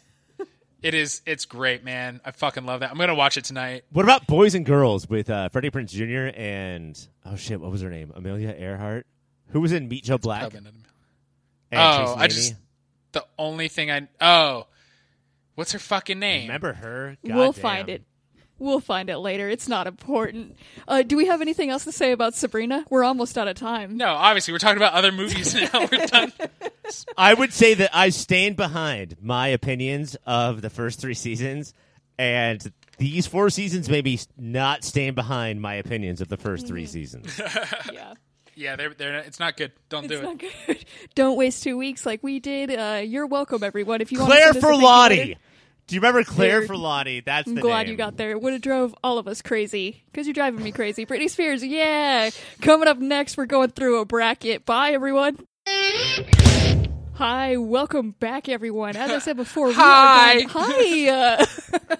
[0.82, 2.22] it is, it's great, man.
[2.24, 2.92] I fucking love that.
[2.92, 3.84] I'm gonna watch it tonight.
[3.92, 6.36] What about Boys and Girls with uh, Freddie Prinze Jr.
[6.38, 8.12] and oh shit, what was her name?
[8.15, 9.06] Amelia Earhart,
[9.50, 10.54] who was in Meet Joe Black.
[10.54, 10.68] And
[11.72, 12.54] Oh, Chasing I just
[13.12, 14.68] the only thing I oh,
[15.56, 16.44] what's her fucking name?
[16.48, 17.18] remember her.
[17.24, 17.62] we'll Goddamn.
[17.62, 18.04] find it.
[18.60, 19.48] We'll find it later.
[19.50, 20.58] It's not important.
[20.88, 22.86] Uh, do we have anything else to say about Sabrina?
[22.89, 23.95] We're almost out of time.
[23.98, 25.88] No, obviously we're talking about other movies now.
[25.91, 26.34] We're done.
[27.17, 31.74] I would say that I stand behind my opinions of the first three seasons,
[32.17, 36.91] and these four seasons maybe not stand behind my opinions of the first three Mm-hmm.
[36.91, 37.41] seasons.
[37.93, 38.13] Yeah.
[38.56, 39.72] Yeah, they're they're it's not good.
[39.88, 40.26] Don't do It's it.
[40.26, 40.86] not good.
[41.15, 42.69] Don't waste two weeks like we did.
[42.72, 44.02] Uh, you're welcome, everyone.
[44.02, 45.36] If you want Claire to send us a Ferlotti.
[45.89, 47.23] Letter, Do you remember Claire There- Ferlotti?
[47.25, 47.91] That's I'm glad name.
[47.91, 48.32] you got there.
[48.32, 51.06] It would have drove all of us crazy because you're driving me crazy.
[51.06, 52.30] Britney Spears, yeah.
[52.62, 54.65] Coming up next, we're going through a bracket.
[54.65, 55.38] Bye, everyone.
[57.13, 58.95] Hi, welcome back, everyone.
[58.95, 60.32] As I said before, we Hi.
[60.32, 61.10] are going, hi.
[61.10, 61.45] Uh,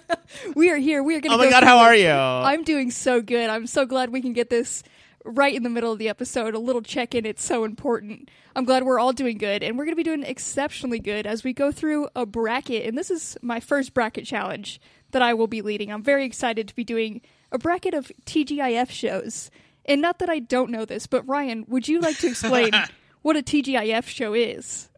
[0.56, 1.04] we are here.
[1.04, 1.44] We are going to.
[1.44, 2.10] Oh my god, how are you?
[2.10, 3.50] I'm doing so good.
[3.50, 4.82] I'm so glad we can get this
[5.30, 6.56] right in the middle of the episode.
[6.56, 7.26] A little check in.
[7.26, 8.30] It's so important.
[8.56, 11.44] I'm glad we're all doing good, and we're going to be doing exceptionally good as
[11.44, 12.86] we go through a bracket.
[12.86, 15.92] And this is my first bracket challenge that I will be leading.
[15.92, 19.50] I'm very excited to be doing a bracket of TGIF shows.
[19.86, 22.72] And not that I don't know this, but Ryan, would you like to explain
[23.22, 24.90] what a TGIF show is?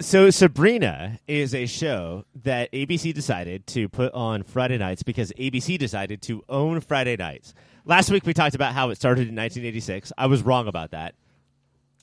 [0.00, 5.78] So Sabrina is a show that ABC decided to put on Friday nights because ABC
[5.78, 7.52] decided to own Friday nights.
[7.90, 10.12] Last week we talked about how it started in 1986.
[10.16, 11.16] I was wrong about that.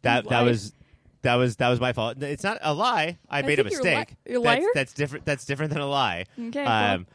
[0.02, 0.48] That You that lied.
[0.48, 0.74] was
[1.22, 2.22] that was that was my fault.
[2.22, 3.18] It's not a lie.
[3.30, 4.16] I, made a think you're li- mistake.
[4.28, 4.70] you're a that's, liar?
[4.76, 5.24] that's different.
[5.24, 6.26] That's different than a lie.
[6.38, 6.96] Okay, well.
[6.96, 7.08] Um,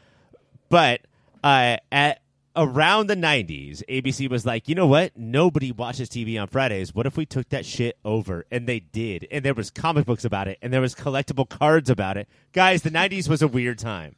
[0.69, 1.01] but
[1.43, 2.21] uh, at
[2.55, 5.15] around the 90s, ABC was like, you know what?
[5.15, 6.95] Nobody watches TV on Fridays.
[6.95, 8.47] What if we took that shit over?
[8.49, 9.27] And they did.
[9.29, 12.27] And there was comic books about it, and there was collectible cards about it.
[12.53, 14.15] Guys, the 90s was a weird time.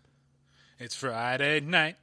[0.79, 1.97] It's Friday night.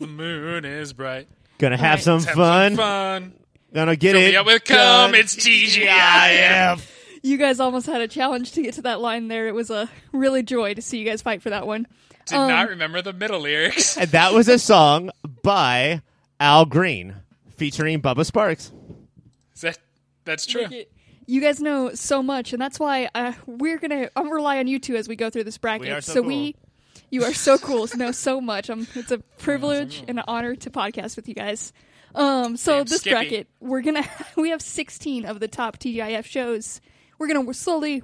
[0.00, 1.28] the moon is bright.
[1.60, 2.02] Gonna have right.
[2.02, 2.70] some have fun.
[2.72, 3.32] some fun.
[3.72, 4.30] Gonna get Fill it.
[4.30, 4.76] me up with cum.
[4.76, 5.14] done.
[5.14, 6.86] It's TGIF.
[7.22, 9.46] You guys almost had a challenge to get to that line there.
[9.46, 11.86] It was a really joy to see you guys fight for that one.
[12.26, 13.96] Did Um, not remember the middle lyrics.
[14.00, 15.10] And that was a song
[15.42, 16.00] by
[16.40, 17.16] Al Green
[17.56, 18.72] featuring Bubba Sparks.
[19.54, 19.78] Is that
[20.24, 20.66] that's true.
[21.26, 24.08] You guys know so much, and that's why uh, we're gonna.
[24.16, 25.86] I'm gonna rely on you two as we go through this bracket.
[25.86, 26.56] We are so we,
[27.10, 27.86] you are so cool.
[27.88, 28.70] to know so much.
[28.70, 31.72] Um, it's a privilege and an honor to podcast with you guys.
[32.14, 33.14] Um, so Damn this Skippy.
[33.14, 34.04] bracket, we're gonna
[34.36, 36.80] we have 16 of the top TGIF shows.
[37.18, 38.02] We're gonna we're slowly,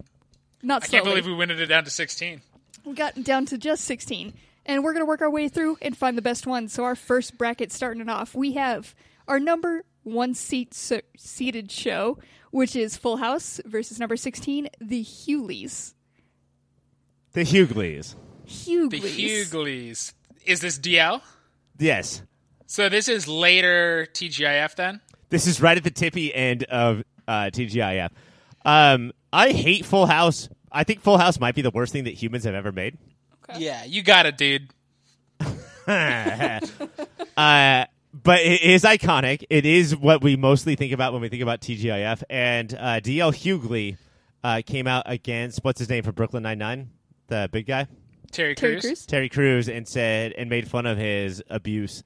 [0.62, 1.02] not I slowly.
[1.02, 2.40] can't believe we winded it down to 16.
[2.84, 4.32] we got down to just 16
[4.64, 6.94] and we're going to work our way through and find the best one so our
[6.96, 8.94] first bracket starting it off we have
[9.26, 12.16] our number one seat se- seated show
[12.52, 15.94] which is full house versus number 16 the hughleys
[17.32, 18.14] The Hughleys.
[18.46, 20.14] Hughleys The Hughleys.
[20.44, 21.20] Is this DL?
[21.78, 22.22] Yes.
[22.66, 25.00] So this is later TGIF then?
[25.28, 28.10] This is right at the tippy end of uh, TGIF.
[28.64, 30.48] Um, I hate Full House.
[30.70, 32.96] I think Full House might be the worst thing that humans have ever made.
[33.56, 34.70] Yeah, you got it, dude.
[35.86, 36.60] uh,
[37.36, 39.44] but it is iconic.
[39.50, 42.22] It is what we mostly think about when we think about TGIF.
[42.28, 43.96] And uh, DL Hughley
[44.42, 46.90] uh, came out against what's his name from Brooklyn Nine Nine,
[47.28, 47.86] the big guy,
[48.30, 48.82] Terry, terry Crews.
[48.82, 49.06] Crews.
[49.06, 52.02] Terry Crews, and said and made fun of his abuse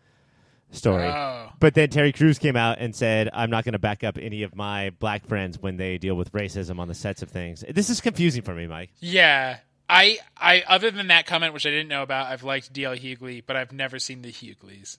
[0.70, 1.06] story.
[1.06, 1.50] Oh.
[1.58, 4.42] But then Terry Crews came out and said, "I'm not going to back up any
[4.42, 7.90] of my black friends when they deal with racism on the sets of things." This
[7.90, 8.90] is confusing for me, Mike.
[9.00, 9.58] Yeah.
[9.92, 13.42] I, I, other than that comment, which I didn't know about, I've liked DL Hughley,
[13.44, 14.98] but I've never seen the Hughleys.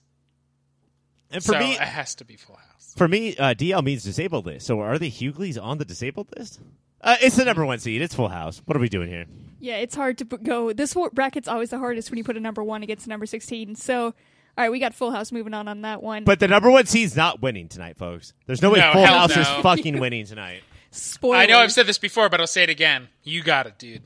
[1.30, 2.92] And for so me, it has to be Full House.
[2.94, 4.66] for me, uh, DL means disabled list.
[4.66, 6.60] So are the Hughleys on the disabled list?
[7.00, 8.02] Uh, it's the number one seed.
[8.02, 8.60] It's Full House.
[8.66, 9.24] What are we doing here?
[9.62, 12.62] Yeah it's hard to go this bracket's always the hardest when you put a number
[12.62, 14.12] one against a number 16 so all
[14.58, 17.16] right we got full house moving on on that one But the number one seed's
[17.16, 18.34] not winning tonight, folks.
[18.46, 20.62] There's no way No, Full hell House is fucking winning tonight.
[20.90, 21.36] Spoiler.
[21.36, 23.08] I know I've said this before, but I'll say it again.
[23.22, 24.02] You got it, dude.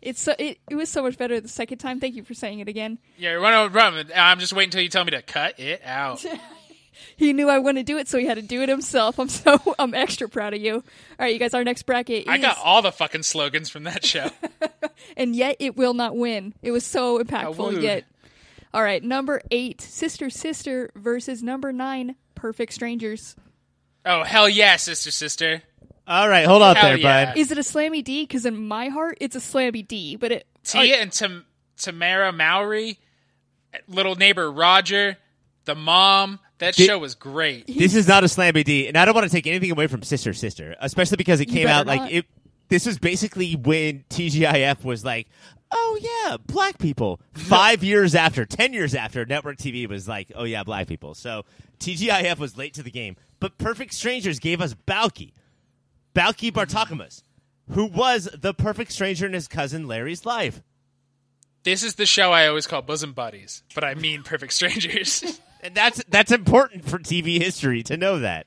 [0.00, 2.60] it's so, it, it was so much better the second time thank you for saying
[2.60, 4.06] it again Yeah, run over, run.
[4.14, 6.24] I'm just waiting until you tell me to cut it out.
[7.16, 9.18] he knew I wouldn't do it, so he had to do it himself.
[9.18, 10.74] I'm so I'm extra proud of you.
[10.74, 10.82] All
[11.18, 14.04] right, you guys, our next bracket is I got all the fucking slogans from that
[14.04, 14.30] show.
[15.16, 16.54] and yet it will not win.
[16.62, 17.82] It was so impactful.
[17.82, 18.04] Yet,
[18.72, 23.36] all right, number eight, sister sister versus number nine, perfect strangers.
[24.04, 25.62] oh hell yeah, sister sister.
[26.06, 27.24] All right, hold on Hell there, yeah.
[27.26, 27.36] bud.
[27.38, 28.22] Is it a slammy D?
[28.22, 30.16] Because in my heart, it's a slammy D.
[30.16, 31.44] But it Tia and Tam-
[31.76, 32.98] Tamara Mowry,
[33.86, 35.18] little neighbor Roger,
[35.66, 36.40] the mom.
[36.58, 37.66] That Did- show was great.
[37.66, 40.02] This is not a slammy D, and I don't want to take anything away from
[40.02, 42.26] Sister Sister, especially because it came better out like it.
[42.68, 45.28] This was basically when TGIF was like,
[45.70, 50.44] "Oh yeah, black people." Five years after, ten years after, network TV was like, "Oh
[50.44, 51.44] yeah, black people." So
[51.78, 55.32] TGIF was late to the game, but Perfect Strangers gave us Balki,
[56.14, 57.22] Balki Bartokomous,
[57.70, 60.62] who was the perfect stranger in his cousin Larry's life.
[61.62, 65.40] This is the show I always call bosom buddies, but I mean perfect strangers.
[65.60, 68.46] And that's that's important for TV history to know that.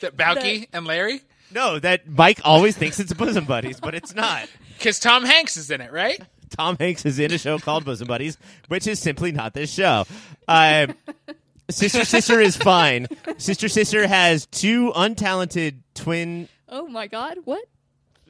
[0.00, 1.22] that Balki and Larry,
[1.52, 4.48] No, that Mike always thinks it's bosom buddies, but it's not.
[4.78, 6.20] because Tom Hanks is in it, right?
[6.50, 10.04] Tom Hanks is in a show called Bosom Buddies, which is simply not this show.
[10.46, 10.94] Um,
[11.68, 13.08] Sister Sister is fine.
[13.38, 17.64] Sister Sister has two untalented twin oh my god, what?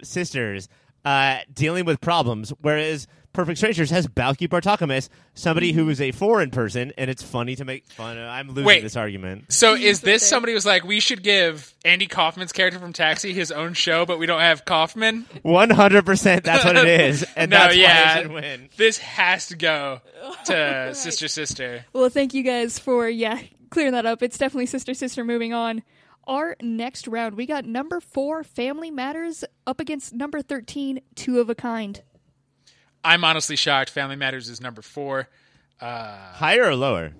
[0.02, 0.68] sisters
[1.04, 6.50] uh, dealing with problems, whereas Perfect Strangers has Balki Bartokomous, somebody who is a foreign
[6.50, 8.26] person, and it's funny to make fun of.
[8.28, 8.82] I'm losing Wait.
[8.82, 9.52] this argument.
[9.52, 13.52] So is this somebody was like, we should give Andy Kaufman's character from Taxi his
[13.52, 15.26] own show, but we don't have Kaufman?
[15.44, 18.18] 100% that's what it is, and No, that's why yeah.
[18.18, 18.68] it should win.
[18.76, 20.00] This has to go
[20.46, 21.84] to Sister Sister.
[21.92, 24.22] Well, thank you guys for yeah clearing that up.
[24.22, 25.24] It's definitely sister sister.
[25.24, 25.82] Moving on.
[26.26, 31.50] Our next round, we got number four, Family Matters, up against number thirteen, Two of
[31.50, 32.02] a Kind.
[33.04, 33.90] I'm honestly shocked.
[33.90, 35.28] Family Matters is number four.
[35.80, 37.12] Higher or lower?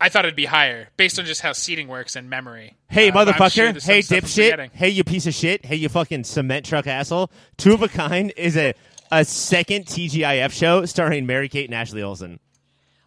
[0.00, 2.76] I thought it'd be higher based on just how seating works and memory.
[2.88, 3.50] Hey, Uh, motherfucker.
[3.52, 4.70] sure hey, dipshit.
[4.72, 5.66] Hey, you piece of shit.
[5.66, 7.30] Hey, you fucking cement truck asshole.
[7.58, 8.72] Two of a Kind is a,
[9.10, 12.38] a second TGIF show starring Mary Kate and Ashley Olsen.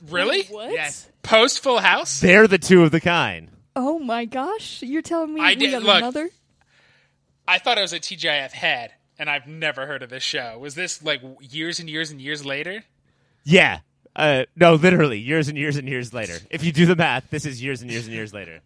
[0.10, 0.44] Really?
[0.44, 0.72] What?
[0.72, 1.10] Yes.
[1.24, 2.20] Post Full House?
[2.20, 3.50] They're the two of the kind.
[3.76, 4.84] Oh my gosh!
[4.84, 5.98] You're telling me I we did- got look.
[5.98, 6.30] another?
[7.48, 10.58] I thought it was a TGIF head, and I've never heard of this show.
[10.60, 12.84] Was this like years and years and years later?
[13.44, 13.80] Yeah.
[14.16, 16.38] Uh, no, literally, years and years and years later.
[16.50, 18.62] If you do the math, this is years and years and years later.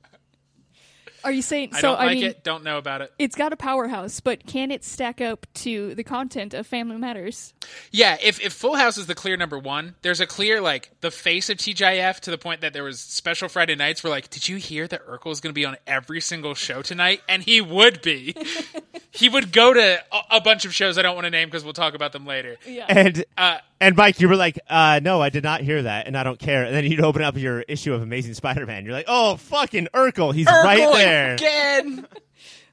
[1.23, 1.89] Are you saying I so?
[1.89, 2.43] don't I mean, it.
[2.43, 3.11] Don't know about it.
[3.19, 7.53] it's got a powerhouse, but can it stack up to the content of Family Matters?
[7.91, 11.11] Yeah, if if Full House is the clear number one, there's a clear like the
[11.11, 14.47] face of TGIF to the point that there was special Friday nights where like, did
[14.47, 17.21] you hear that Urkel is going to be on every single show tonight?
[17.27, 18.33] And he would be.
[19.17, 21.63] he would go to a, a bunch of shows I don't want to name because
[21.63, 22.57] we'll talk about them later.
[22.65, 22.85] Yeah.
[22.87, 26.17] And Uh, and Mike, you were like, uh, no, I did not hear that, and
[26.17, 26.63] I don't care.
[26.63, 28.85] And then you'd open up your issue of Amazing Spider-Man.
[28.85, 31.33] You're like, oh, fucking Urkel, he's right there.
[31.33, 32.07] again.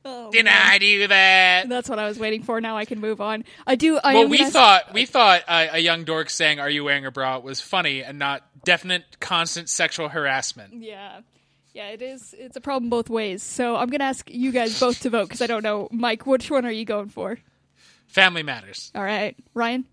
[0.07, 0.55] Oh, Did man.
[0.55, 1.67] I do that?
[1.67, 2.61] That's what I was waiting for.
[2.61, 3.43] Now I can move on.
[3.67, 3.99] I do.
[4.05, 7.07] I Well, we gonna- thought we thought uh, a young dork saying "Are you wearing
[7.07, 10.75] a bra?" was funny and not definite, constant sexual harassment.
[10.83, 11.21] Yeah.
[11.75, 12.35] Yeah, it is.
[12.39, 13.43] It's a problem both ways.
[13.43, 15.89] So I'm going to ask you guys both to vote because I don't know.
[15.91, 17.37] Mike, which one are you going for?
[18.07, 18.93] Family matters.
[18.95, 19.37] All right.
[19.55, 19.85] Ryan?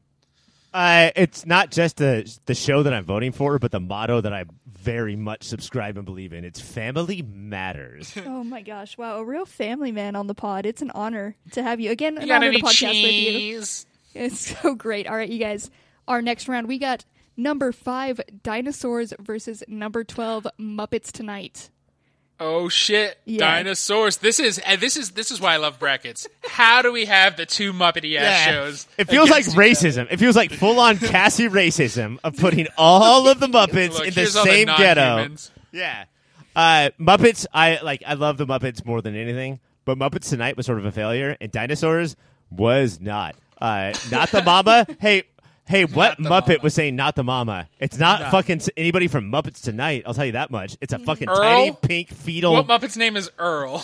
[0.73, 4.31] Uh, it's not just the the show that I'm voting for, but the motto that
[4.31, 6.45] I very much subscribe and believe in.
[6.45, 8.15] It's family matters.
[8.25, 8.97] Oh my gosh.
[8.97, 9.17] Wow.
[9.17, 10.65] A real family man on the pod.
[10.65, 11.91] It's an honor to have you.
[11.91, 13.31] Again, an You got honor to any podcast with you.
[13.31, 13.85] cheese?
[14.13, 15.07] It's so great.
[15.07, 15.69] All right, you guys.
[16.07, 17.03] Our next round, we got
[17.37, 21.69] number five, Dinosaurs versus number 12, Muppets Tonight.
[22.43, 23.19] Oh shit!
[23.23, 23.37] Yeah.
[23.37, 24.17] Dinosaurs.
[24.17, 26.27] This is and this is this is why I love brackets.
[26.43, 28.87] How do we have the two Muppety ass shows?
[28.97, 30.07] It feels like against each other?
[30.07, 30.07] racism.
[30.11, 34.13] It feels like full on Cassie racism of putting all of the Muppets Look, in
[34.15, 35.29] the here's all the same ghetto.
[35.71, 36.05] Yeah.
[36.55, 38.01] Uh, Muppets, I like.
[38.07, 41.37] I love the Muppets more than anything, but Muppets Tonight was sort of a failure,
[41.39, 42.15] and Dinosaurs
[42.49, 43.35] was not.
[43.61, 44.87] Uh, not the mama.
[44.99, 45.23] hey,
[45.71, 46.57] hey, what Muppet mama.
[46.61, 47.67] was saying not the mama?
[47.79, 48.29] It's not No.
[48.29, 50.03] fucking anybody from Muppets Tonight.
[50.05, 50.77] I'll tell you that much.
[50.81, 51.05] It's a mm-hmm.
[51.05, 51.37] fucking Earl?
[51.37, 52.53] tiny pink fetal.
[52.53, 53.83] What Muppet's name is Earl?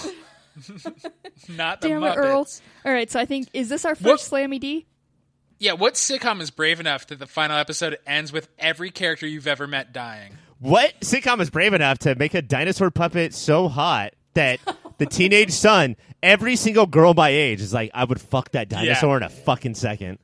[1.49, 2.13] Not the Damn Muppets.
[2.13, 2.47] it, Earl.
[2.85, 4.85] All right, so I think, is this our first Slammy D?
[5.59, 9.47] Yeah, what sitcom is brave enough that the final episode ends with every character you've
[9.47, 10.33] ever met dying?
[10.59, 14.59] What sitcom is brave enough to make a dinosaur puppet so hot that
[14.97, 19.11] the teenage son, every single girl my age, is like, I would fuck that dinosaur
[19.11, 19.17] Yeah.
[19.17, 20.19] in a fucking second.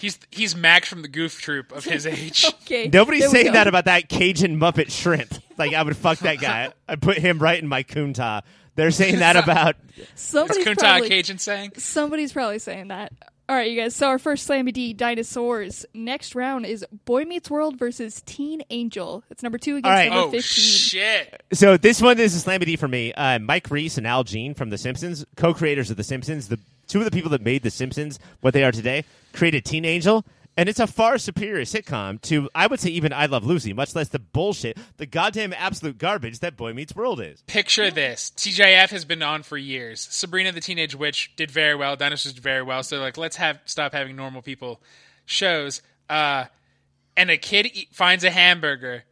[0.00, 2.44] He's he's Max from the Goof Troop of his age.
[2.62, 2.88] Okay.
[2.92, 5.32] Nobody's saying that about that Cajun Muppet shrimp.
[5.58, 6.72] Like, I would fuck that guy.
[6.88, 8.42] I'd put him right in my kunta.
[8.74, 9.76] They're saying that about.
[10.14, 11.72] Somebody's Kunta probably, Cajun saying?
[11.78, 13.10] somebody's probably saying that.
[13.48, 13.94] All right, you guys.
[13.94, 15.86] So our first Slammy D dinosaurs.
[15.94, 19.22] Next round is Boy Meets World versus Teen Angel.
[19.30, 20.10] It's number two against All right.
[20.10, 20.64] number Oh fifteen.
[20.64, 21.42] shit!
[21.52, 23.12] So this one is a slam D for me.
[23.14, 26.98] Uh, Mike Reiss and Al Jean from The Simpsons, co-creators of The Simpsons, the two
[26.98, 30.24] of the people that made The Simpsons what they are today, created Teen Angel,
[30.56, 33.94] and it's a far superior sitcom to I would say even I Love Lucy, much
[33.94, 37.42] less the bullshit, the goddamn absolute garbage that Boy Meets World is.
[37.46, 40.00] Picture this: TJF has been on for years.
[40.10, 41.96] Sabrina the Teenage Witch did very well.
[41.96, 42.82] Dinosaurs did very well.
[42.82, 44.80] So like, let's have stop having normal people
[45.26, 45.82] shows.
[46.08, 46.46] Uh,
[47.16, 49.04] and a kid eat, finds a hamburger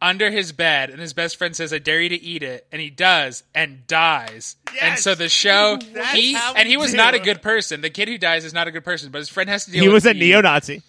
[0.00, 2.80] under his bed, and his best friend says, "I dare you to eat it," and
[2.80, 4.56] he does, and dies.
[4.74, 4.82] Yes!
[4.82, 6.96] And so the show, That's he and he was do.
[6.96, 7.80] not a good person.
[7.80, 9.82] The kid who dies is not a good person, but his friend has to deal.
[9.82, 10.82] He with was a the- neo-Nazi.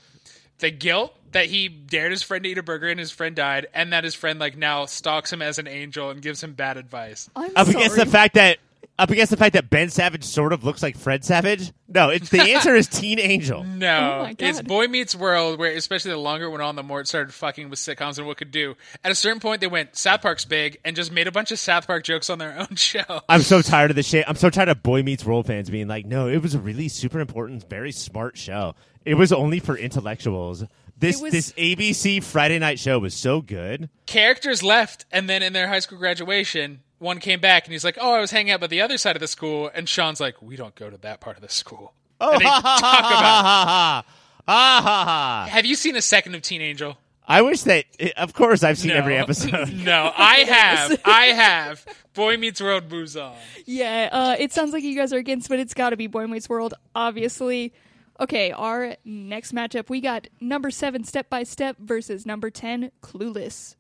[0.60, 3.67] the guilt that he dared his friend to eat a burger and his friend died,
[3.74, 6.76] and that his friend like now stalks him as an angel and gives him bad
[6.78, 7.30] advice.
[7.36, 7.78] I'm Up sorry.
[7.78, 8.58] against the fact that
[8.99, 11.71] up against the fact that Ben Savage sort of looks like Fred Savage.
[11.88, 13.63] No, it's the answer is Teen Angel.
[13.79, 16.99] No, Oh it's Boy Meets World, where especially the longer it went on, the more
[17.01, 18.75] it started fucking with sitcoms and what could do.
[19.03, 21.59] At a certain point, they went South Park's big and just made a bunch of
[21.59, 23.21] South Park jokes on their own show.
[23.29, 24.25] I'm so tired of this shit.
[24.27, 26.89] I'm so tired of Boy Meets World fans being like, no, it was a really
[26.89, 28.75] super important, very smart show.
[29.05, 30.65] It was only for intellectuals.
[30.97, 33.89] This was- this ABC Friday night show was so good.
[34.05, 37.97] Characters left, and then in their high school graduation, one came back and he's like,
[37.99, 40.41] "Oh, I was hanging out with the other side of the school," and Shawn's like,
[40.41, 43.03] "We don't go to that part of the school." Oh, And they ha, ha, talk
[43.03, 43.23] ha, about.
[43.43, 44.03] ha, ha,
[44.47, 45.47] ha, ha, ha.
[45.49, 46.97] Have you seen a second of Teen Angel?
[47.27, 47.85] I wish that.
[48.17, 48.97] Of course, I've seen No.
[48.97, 49.71] every episode.
[49.73, 51.01] No, I have.
[51.05, 51.85] I have.
[52.15, 53.35] Boy Meets World moves on.
[53.65, 56.25] Yeah, uh, it sounds like you guys are against, but it's got to be Boy
[56.27, 57.71] Meets World, obviously.
[58.19, 63.75] Okay, our next matchup, we got number seven, Step by Step, versus number ten, Clueless.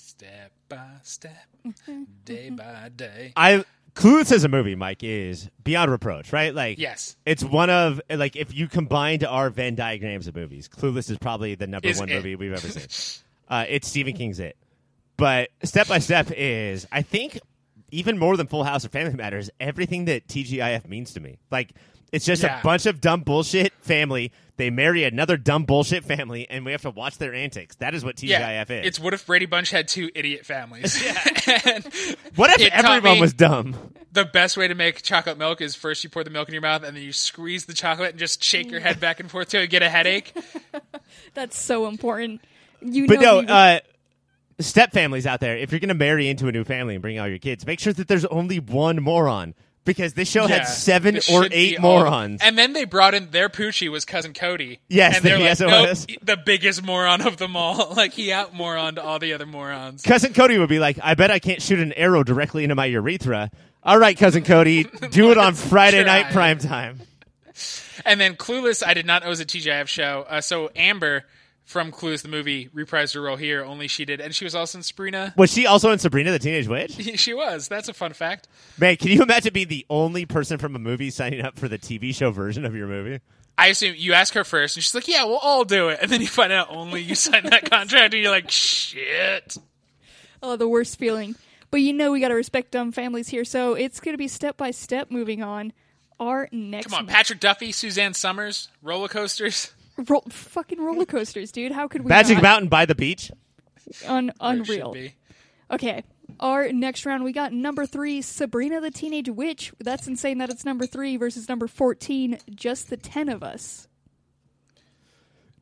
[0.00, 1.32] Step by step,
[2.24, 3.32] day by day.
[3.36, 6.54] I Clueless as a movie, Mike, is beyond reproach, right?
[6.54, 7.16] Like, Yes.
[7.26, 11.56] it's one of like if you combined our Venn diagrams of movies, Clueless is probably
[11.56, 12.14] the number Is one it.
[12.14, 13.22] movie we've ever seen.
[13.48, 14.56] uh, it's Stephen King's It,
[15.16, 17.40] but Step by Step is, I think,
[17.90, 21.38] even more than Full House or Family Matters, everything that TGIF means to me.
[21.50, 21.72] Like,
[22.12, 22.60] it's just Yeah.
[22.60, 24.30] a bunch of dumb bullshit family.
[24.58, 27.76] They marry another dumb bullshit family, and we have to watch their antics.
[27.76, 28.86] That is what TGIF Yeah, is.
[28.86, 31.00] it's what if Brady Bunch had two idiot families?
[31.46, 31.80] Yeah.
[32.36, 33.74] what if everyone was dumb?
[34.12, 36.62] the best way to make chocolate milk is first you pour the milk in your
[36.62, 39.48] mouth and then you squeeze the chocolate and just shake your head back and forth
[39.48, 40.34] till you get a headache.
[41.34, 42.40] That's so important.
[42.82, 43.80] You But know no, me- uh,
[44.60, 47.18] step families out there, if you're going to marry into a new family and bring
[47.18, 49.54] all your kids, make sure that there's only one moron
[49.88, 52.40] because this show Yeah, had seven it or should be eight all- morons.
[52.42, 54.78] And then they brought in their Poochie was cousin Cody.
[54.88, 56.06] Yes, and they're yes, like, it nope, was.
[56.22, 57.92] the biggest moron of them all.
[57.96, 60.02] like he out moroned all the other morons.
[60.02, 62.86] cousin Cody would be like, "I bet I can't shoot an arrow directly into my
[62.86, 63.50] urethra."
[63.82, 67.00] All right, cousin Cody, do it on Friday night prime time.
[68.04, 70.24] And then Clueless, I did not know was a TGIF show.
[70.28, 71.24] Uh, so Amber
[71.68, 73.62] from Clues, the movie reprised her role here.
[73.62, 75.34] Only she did, and she was also in Sabrina.
[75.36, 76.92] Was she also in Sabrina the Teenage Witch?
[77.20, 77.68] she was.
[77.68, 78.48] That's a fun fact.
[78.78, 81.78] Man, can you imagine being the only person from a movie signing up for the
[81.78, 83.20] TV show version of your movie?
[83.58, 86.10] I assume you ask her first, and she's like, "Yeah, we'll all do it." And
[86.10, 89.58] then you find out only you signed that contract, and you're like, "Shit."
[90.42, 91.34] oh, the worst feeling.
[91.70, 94.28] But you know we got to respect dumb families here, so it's going to be
[94.28, 95.74] step by step moving on.
[96.18, 99.72] Our next Come on, Patrick Duffy, Suzanne Somers, roller coasters.
[100.06, 101.72] Ro- fucking roller coasters, dude.
[101.72, 102.42] How could we Magic not?
[102.42, 103.30] Mountain by the beach.
[104.06, 104.92] Un- Where it should unreal.
[104.92, 105.14] be.
[105.70, 106.04] Okay.
[106.40, 109.72] Our next round, we got number three, Sabrina the Teenage Witch.
[109.80, 113.88] That's insane that it's number three versus number 14, just the 10 of us.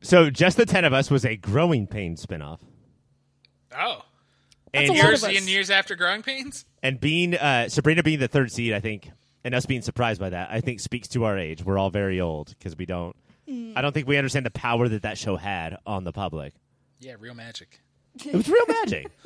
[0.01, 2.59] So, just the ten of us was a Growing Pains spinoff.
[3.75, 4.03] Oh,
[4.73, 5.37] a And lot years of us.
[5.37, 6.65] and years after Growing Pains.
[6.83, 9.09] and being uh, Sabrina being the third seed, I think,
[9.43, 11.63] and us being surprised by that, I think speaks to our age.
[11.63, 13.15] We're all very old because we don't.
[13.49, 16.53] I don't think we understand the power that that show had on the public.
[16.99, 17.79] Yeah, real magic.
[18.25, 19.07] It was real magic.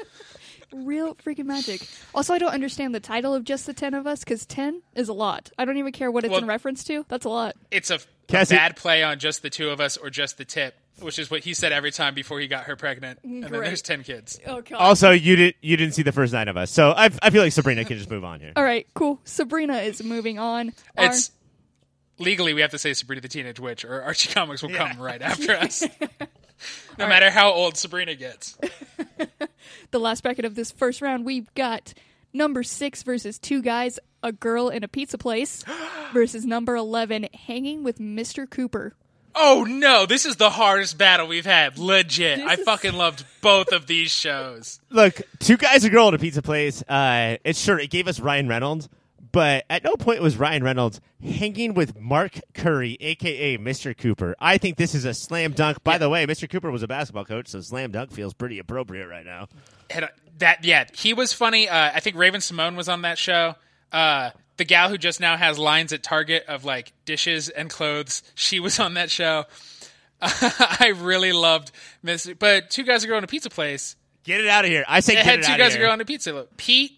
[0.73, 1.85] Real freaking magic.
[2.15, 5.09] Also, I don't understand the title of just the 10 of us because 10 is
[5.09, 5.51] a lot.
[5.57, 7.05] I don't even care what it's Well- in reference to.
[7.09, 7.57] That's a lot.
[7.71, 7.95] It's a,
[8.29, 11.29] a bad play on just the two of us or just the tip, which is
[11.29, 13.19] what he said every time before he got her pregnant.
[13.23, 14.39] And then there's ten kids.
[14.47, 14.77] Oh, God.
[14.79, 17.43] also, you did you didn't see the first nine of us, so I, I feel
[17.43, 18.53] like Sabrina can just move on here.
[18.55, 19.19] All right, cool.
[19.25, 20.71] Sabrina is moving on.
[20.97, 21.31] Our- It's
[22.21, 25.21] legally we have to say Sabrina the Teenage Witch, or Archie Comics will come right
[25.21, 25.83] after us.
[26.97, 28.57] no matter how old Sabrina gets.
[29.91, 31.93] the last bracket of this first round, we've got
[32.33, 35.63] number six versus two guys, a girl in a pizza place,
[36.13, 38.49] versus number 11, hanging with Mr.
[38.49, 38.93] Cooper.
[39.33, 41.77] Oh no, this is the hardest battle we've had.
[41.77, 42.39] Legit.
[42.39, 44.81] This I is- fucking loved both of these shows.
[44.89, 46.83] Look, two guys, a girl at a pizza place.
[46.83, 48.89] Uh, it's sure it gave us Ryan Reynolds,
[49.31, 53.97] but at no point was Ryan Reynolds hanging with Mark Curry, aka Mr.
[53.97, 54.35] Cooper.
[54.39, 55.83] I think this is a slam dunk.
[55.83, 56.49] By the way, Mr.
[56.49, 59.47] Cooper was a basketball coach, so slam dunk feels pretty appropriate right now.
[59.89, 60.09] And, uh,
[60.39, 61.69] that yeah, he was funny.
[61.69, 63.55] Uh, I think Raven-Symoné was on that show.
[63.91, 68.23] Uh, the gal who just now has lines at Target of like dishes and clothes,
[68.35, 69.45] she was on that show.
[70.21, 71.71] I really loved
[72.03, 73.95] Miss, but two guys ago in a pizza place.
[74.23, 74.85] Get it out of here!
[74.87, 75.89] I say It get had two guys of ago here.
[75.93, 76.45] on a pizza.
[76.57, 76.91] Pete,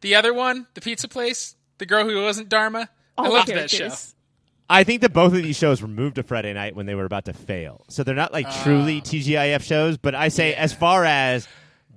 [0.00, 2.88] the other one, the pizza place, the girl who wasn't Dharma.
[3.16, 3.90] I All loved that show.
[4.68, 7.04] I think that both of these shows were moved to Friday night when they were
[7.04, 7.84] about to fail.
[7.88, 9.06] So they're not like truly ah.
[9.06, 11.46] TGIF shows, but I say as far as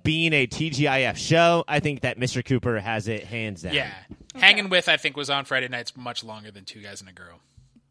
[0.04, 2.44] being a TGIF show, I think that Mr.
[2.44, 3.74] Cooper has it hands down.
[3.74, 3.94] Yeah,
[4.36, 7.14] Hanging with I think was on Friday nights much longer than Two Guys and a
[7.14, 7.40] Girl.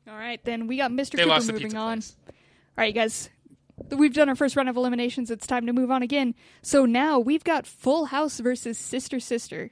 [0.09, 1.13] All right, then we got Mr.
[1.17, 1.99] They Cooper moving on.
[1.99, 2.17] place.
[2.29, 2.35] All
[2.79, 3.31] right, you guys.
[3.91, 5.31] We've done our first round of eliminations.
[5.31, 6.35] It's time to move on again.
[6.63, 9.71] So now we've got Full House versus Sister Sister.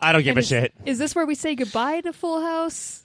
[0.00, 0.72] I don't give And a is, shit.
[0.84, 3.04] Is this where we say goodbye to Full House?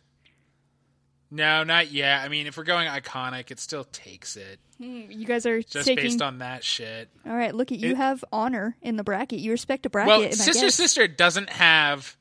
[1.34, 2.22] No, not yet.
[2.24, 4.60] I mean, if we're going iconic, it still takes it.
[4.78, 6.04] Hmm, you guys are Just taking.
[6.04, 7.10] based on that shit.
[7.26, 9.40] All right, look at you It- have honor in the bracket.
[9.40, 10.08] You respect a bracket.
[10.10, 12.18] Well, and I Sister guess- Sister doesn't have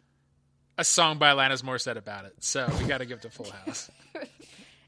[0.79, 3.51] a song by Alanis Morissette about it, so we got to give it to Full
[3.51, 3.91] House.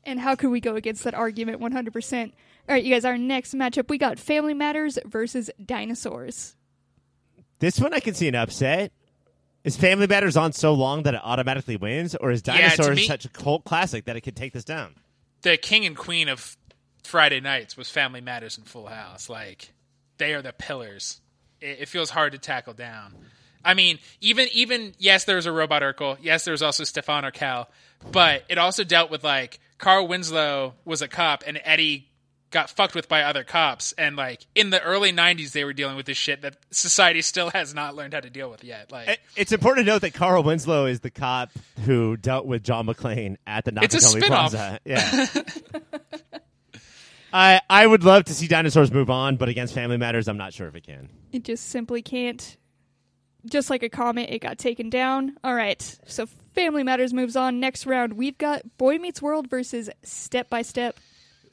[0.04, 2.24] And how could we go against that argument 100%?
[2.24, 2.32] All
[2.74, 6.56] right, you guys, our next matchup, we got Family Matters versus Dinosaurs.
[7.60, 8.90] This one I can see an upset.
[9.64, 13.06] Is Family Matters on so long that it automatically wins, or is Yeah, Dinosaurs me-
[13.06, 14.94] such a cult classic that it could take this down?
[15.42, 16.56] the king and queen of
[17.02, 19.28] Friday nights was Family Matters and Full House.
[19.28, 19.72] Like
[20.18, 21.20] they are the pillars.
[21.60, 23.14] It, it feels hard to tackle down.
[23.64, 26.16] I mean, even even yes, there was a robot Urkel.
[26.20, 27.68] Yes, there was also Stefan Urquelle,
[28.12, 32.08] but it also dealt with like Carl Winslow was a cop and Eddie
[32.52, 35.96] got fucked with by other cops and like in the early 90s they were dealing
[35.96, 39.18] with this shit that society still has not learned how to deal with yet like
[39.34, 41.50] It's important to note that Carl Winslow is the cop
[41.84, 44.50] who dealt with John McClane at the It's a Nakatomi spin-off.
[44.52, 44.80] Plaza.
[44.84, 45.26] Yeah.
[47.32, 50.52] I I would love to see Dinosaurs move on, but against Family Matters, I'm not
[50.52, 51.08] sure if it can.
[51.32, 52.56] It just simply can't.
[53.46, 55.36] Just like a comment, it got taken down.
[55.42, 57.58] All right, so Family Matters moves on.
[57.58, 60.96] Next round, we've got Boy Meets World versus Step by Step.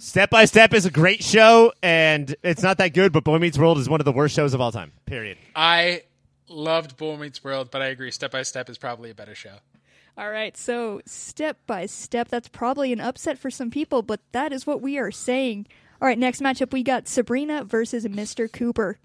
[0.01, 3.57] Step by Step is a great show, and it's not that good, but Boy Meets
[3.57, 4.93] World is one of the worst shows of all time.
[5.05, 5.37] Period.
[5.55, 6.03] I
[6.47, 9.57] loved Boy Meets World but I agree Step by Step is probably a better show
[10.17, 14.51] All right, so Step by Step, that's probably an upset for some people, but that
[14.51, 15.67] is what we are saying.
[16.01, 18.51] All right, next matchup, we got Sabrina versus Mr.
[18.51, 18.97] Cooper.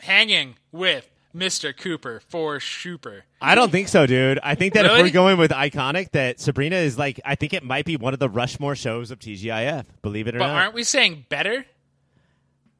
[0.00, 1.76] hanging with Mr.
[1.76, 3.24] Cooper for Shooper.
[3.40, 4.38] I don't think so, dude.
[4.42, 7.62] I think that if we're going with iconic, that Sabrina is like, I think it
[7.62, 9.84] might be one of the Rushmore shows of TGIF.
[10.02, 11.64] Believe it or But not, But aren't we saying better?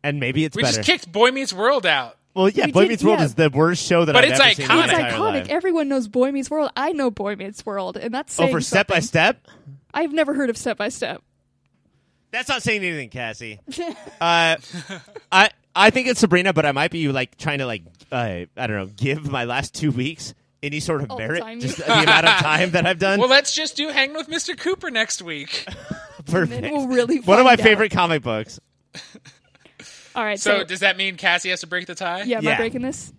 [0.02, 0.76] and maybe it's We better.
[0.76, 2.16] just kicked Boy Meets World out.
[2.34, 3.24] well, yeah, We Boy did- Meets World yeah.
[3.26, 5.18] is the worst show that But I've it's ever seen in my It's Iconic.
[5.20, 5.48] life.
[5.48, 6.70] Everyone knows Boy Meets World.
[6.76, 9.46] I know Boy Meets World, and that's Oh, saying for Step by Step.
[9.94, 11.22] I've never heard of Step by Step.
[12.32, 13.58] That's not saying anything, Cassie.
[14.20, 14.56] uh,
[15.32, 18.16] I I think it's Sabrina, but I might be like trying to like uh,
[18.56, 21.60] I don't know, give my last two weeks any sort of All merit, time.
[21.60, 23.18] just the amount of time that I've done.
[23.20, 24.58] Well, let's just do Hanging with Mr.
[24.58, 25.66] Cooper next week.
[26.26, 26.62] Perfect.
[26.62, 27.60] then we'll really One of my out.
[27.60, 28.60] favorite comic books.
[30.14, 32.22] All right, So so, does that mean Cassie has to break the tie?
[32.24, 32.50] yeah, am Yeah.
[32.54, 33.12] I breaking this?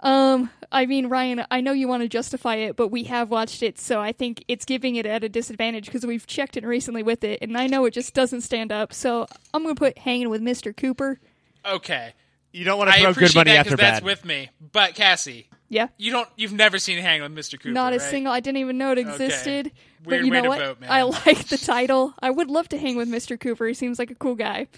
[0.00, 3.62] Um, I mean, Ryan, I know you want to justify it, but we have watched
[3.62, 7.02] it, so I think it's giving it at a disadvantage because we've checked it recently
[7.02, 8.92] with it, and I know it just doesn't stand up.
[8.92, 10.76] So I'm going to put hanging with Mr.
[10.76, 11.18] Cooper.
[11.68, 12.12] Okay.
[12.52, 14.48] You don't want to I throw appreciate good money that after that's with me.
[14.72, 16.28] But Cassie, Yeah, you don't.
[16.36, 17.58] You've never seen Hang with Mr.
[17.60, 17.70] Cooper.
[17.72, 18.02] not a right?
[18.10, 18.32] single.
[18.32, 19.72] I didn't even know it existed.
[20.02, 20.58] But Weird you way know to what?
[20.60, 20.90] vote, man.
[20.90, 22.14] I like the title.
[22.20, 23.38] I would love to hang with Mr.
[23.38, 23.66] Cooper.
[23.66, 24.68] He seems like a cool guy.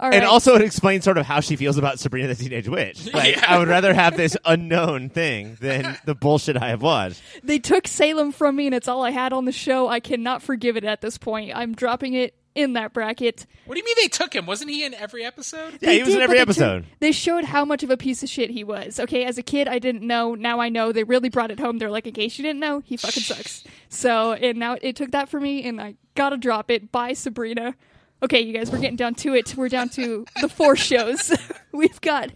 [0.00, 0.16] All right.
[0.16, 3.08] and also, it explains sort of how she feels about Sabrina the Teenage Witch.
[3.12, 3.44] Like, Yeah.
[3.48, 7.20] I would rather have this unknown thing than the bullshit I have watched.
[7.42, 9.88] They took Salem from me, and it's all I had on the show.
[9.88, 11.50] I cannot forgive it at this point.
[11.54, 13.46] I'm dropping it in that bracket.
[13.66, 14.46] What do you mean they took him?
[14.46, 15.78] Wasn't he in every episode?
[15.80, 16.84] Yeah, he was did, in every but they took- episode.
[17.00, 18.98] they showed how much of a piece of shit he was.
[19.00, 20.34] Okay, as a kid, I didn't know.
[20.34, 20.92] Now I know.
[20.92, 21.78] They really brought it home.
[21.78, 23.64] They're like, in case you didn't know, he fucking sucks.
[23.88, 26.90] So, and now it took that for me, and I gotta drop it.
[26.92, 27.74] Bye, Sabrina.
[28.22, 29.54] Okay, you guys, we're getting down to it.
[29.56, 31.32] We're down to the four shows.
[31.72, 32.30] We've got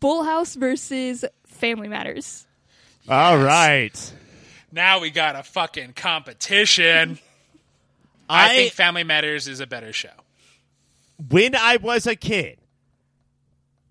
[0.00, 2.46] Full House versus Family Matters.
[3.08, 4.12] All right.
[4.72, 7.18] Now we got a fucking competition.
[8.28, 10.10] I, I, think Family Matters is a better show.
[11.30, 12.58] when I was a kid,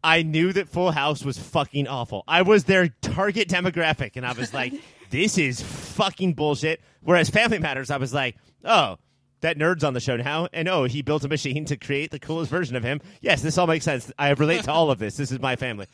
[0.03, 2.23] I knew that Full House was fucking awful.
[2.27, 4.73] I was their target demographic, and I was like,
[5.09, 6.81] this is fucking bullshit.
[7.01, 8.97] Whereas Family Matters, I was like, oh,
[9.41, 12.19] that nerd's on the show now, and oh, he built a machine to create the
[12.19, 12.99] coolest version of him.
[13.21, 14.11] Yes, this all makes sense.
[14.17, 15.15] I relate to all of this.
[15.15, 15.88] This is my family.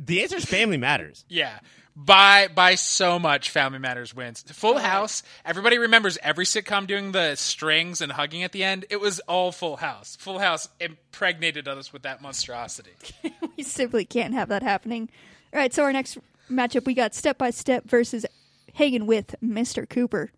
[0.00, 1.24] The answer is Family Matters.
[1.34, 1.58] Yeah.
[1.96, 7.36] By by so much family matters wins full house everybody remembers every sitcom doing the
[7.36, 11.92] strings and hugging at the end it was all full house full house impregnated us
[11.92, 12.90] with that monstrosity
[13.56, 15.08] we simply can't have that happening.
[15.52, 16.18] All right, so our next
[16.50, 18.26] matchup, we got Step by Step versus
[18.74, 19.88] Hanging with Mr.
[19.88, 20.32] Cooper.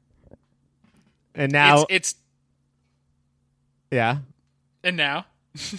[1.34, 2.14] And now, it's, it's
[3.90, 4.18] yeah.
[4.84, 5.24] and now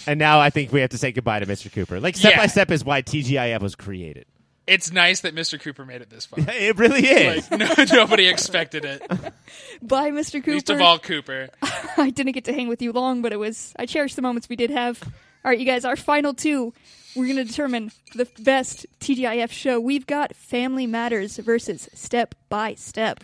[0.07, 1.71] And now I think we have to say goodbye to Mr.
[1.71, 1.99] Cooper.
[1.99, 2.37] Like step Yeah.
[2.37, 4.25] by step is why TGIF was created.
[4.67, 7.49] It's nice that mr cooper made it this far It really is.
[7.49, 7.59] like
[7.89, 9.01] no, nobody expected it
[9.81, 10.33] Bye, Mr.
[10.33, 10.51] Cooper.
[10.51, 11.49] least of all cooper
[11.97, 14.49] I didn't get to hang with you long, but it was I cherish the moments
[14.49, 15.01] we did have.
[15.45, 16.73] All right, you guys, our final two.
[17.15, 19.79] We're going to determine the best TGIF show.
[19.79, 23.23] We've got Family Matters versus Step by Step.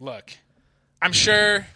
[0.00, 0.32] look
[1.00, 1.66] i'm sure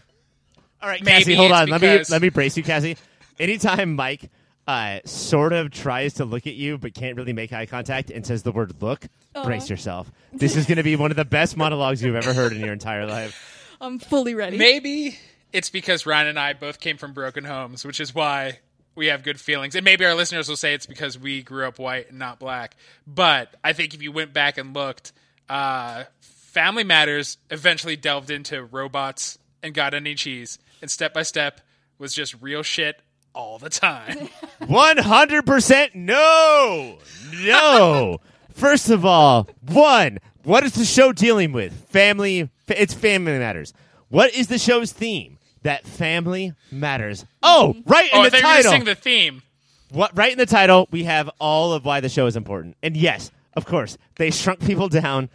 [0.82, 1.68] All right, Cassie, hold it's on.
[1.68, 2.96] Let me let me brace you, Cassie.
[3.38, 4.30] Anytime Mike
[4.68, 8.24] uh, sort of tries to look at you but can't really make eye contact and
[8.24, 9.06] says the word "look,"
[9.42, 10.12] brace yourself.
[10.32, 12.74] This is going to be one of the best monologues you've ever heard in your
[12.74, 13.76] entire life.
[13.80, 14.58] I'm fully ready.
[14.58, 15.18] Maybe
[15.54, 18.58] it's because Ryan and I both came from broken homes, which is why
[18.94, 19.74] we have good feelings.
[19.74, 22.76] And maybe our listeners will say it's because we grew up white and not black.
[23.06, 25.12] But I think if you went back and looked,
[25.48, 30.58] uh, Family Matters eventually delved into robots and got any cheese.
[30.82, 31.62] And step by step
[31.98, 33.00] was just real shit
[33.34, 34.28] all the time.
[34.66, 36.98] One hundred percent no,
[37.32, 38.18] no.
[38.52, 40.18] First of all, one.
[40.42, 41.72] What is the show dealing with?
[41.90, 42.50] Family.
[42.66, 43.72] It's Family Matters.
[44.08, 45.38] What is the show's theme?
[45.62, 47.26] That family matters.
[47.42, 48.72] Oh, right in oh, the thought you were going to title.
[48.72, 49.42] sing the theme.
[49.90, 52.76] What right in the title, we have all of why the show is important.
[52.82, 55.28] And yes, of course, they shrunk people down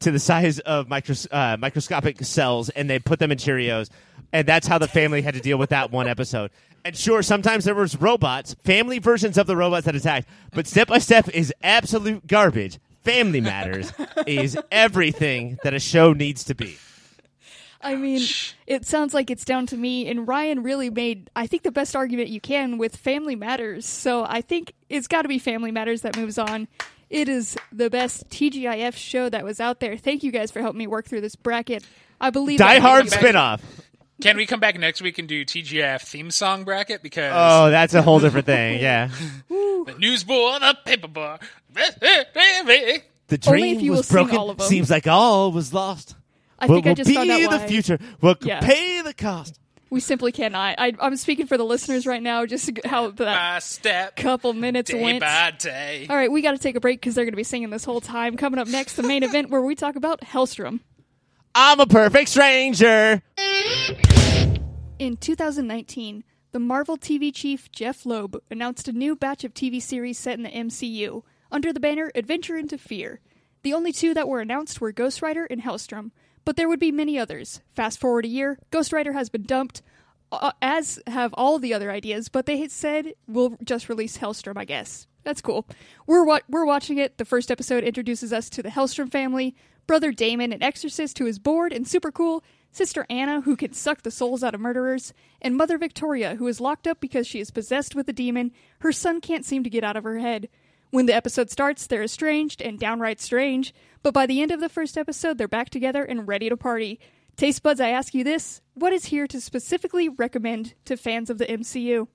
[0.00, 3.88] to the size of micros- uh, microscopic cells and they put them in Cheerios.
[4.32, 6.50] And that's how the family had to deal with that one episode.
[6.84, 10.88] And sure, sometimes there was robots, family versions of the robots that attacked, but step
[10.88, 12.78] by step is absolute garbage.
[13.02, 13.92] Family Matters
[14.26, 16.76] is everything that a show needs to be.
[17.80, 18.26] I mean,
[18.66, 21.94] it sounds like it's down to me, and Ryan really made, I think, the best
[21.94, 23.86] argument you can with Family Matters.
[23.86, 26.66] So I think it's got to be Family Matters that moves on.
[27.08, 29.96] It is the best TGIF show that was out there.
[29.96, 31.84] Thank you guys for helping me work through this bracket.
[32.20, 33.60] I believe Die Hard spinoff.
[34.20, 37.02] Can we come back next week and do TGF theme song bracket?
[37.02, 38.80] Because Oh, that's a whole different thing.
[38.82, 39.10] Yeah.
[39.48, 41.40] the newsboy, the paperboy.
[41.72, 44.36] The Only if dream you was broken.
[44.36, 44.66] all of them.
[44.66, 46.16] Seems like all was lost.
[46.58, 47.66] I what think I will just be found out the why.
[47.66, 47.98] future?
[48.20, 48.60] What could Yeah.
[48.60, 49.60] pay the cost?
[49.90, 50.74] We simply cannot.
[50.78, 53.18] I, I'm speaking for the listeners right now, just how that
[53.54, 55.20] by step, couple minutes day went.
[55.20, 56.06] by day.
[56.10, 57.84] All right, we got to take a break because they're going to be singing this
[57.84, 58.36] whole time.
[58.36, 60.80] Coming up next, the main event where we talk about Helstrom.
[61.54, 63.22] I'm a perfect stranger.
[64.98, 70.18] In 2019, the Marvel TV chief Jeph Loeb announced a new batch of TV series
[70.18, 73.20] set in the MCU under the banner Adventure into Fear.
[73.62, 76.10] The only two that were announced were Ghost Rider and Helstrom,
[76.44, 77.60] but there would be many others.
[77.74, 79.82] Fast forward a year, Ghost Rider has been dumped,
[80.30, 84.56] uh, as have all the other ideas, but they had said we'll just release Helstrom,
[84.56, 85.06] I guess.
[85.24, 85.66] That's cool.
[86.06, 87.18] We're wa- we're watching it.
[87.18, 89.54] The first episode introduces us to the Helstrom family,
[89.88, 94.02] brother Damon, an exorcist who is bored and super cool, sister Anna, who can suck
[94.02, 95.12] the souls out of murderers,
[95.42, 98.92] and mother Victoria, who is locked up because she is possessed with a demon her
[98.92, 100.48] son can't seem to get out of her head.
[100.90, 104.68] When the episode starts, they're estranged and downright strange, but by the end of the
[104.68, 107.00] first episode, they're back together and ready to party.
[107.36, 111.38] Taste buds, I ask you this what is here to specifically recommend to fans of
[111.38, 112.08] the MCU?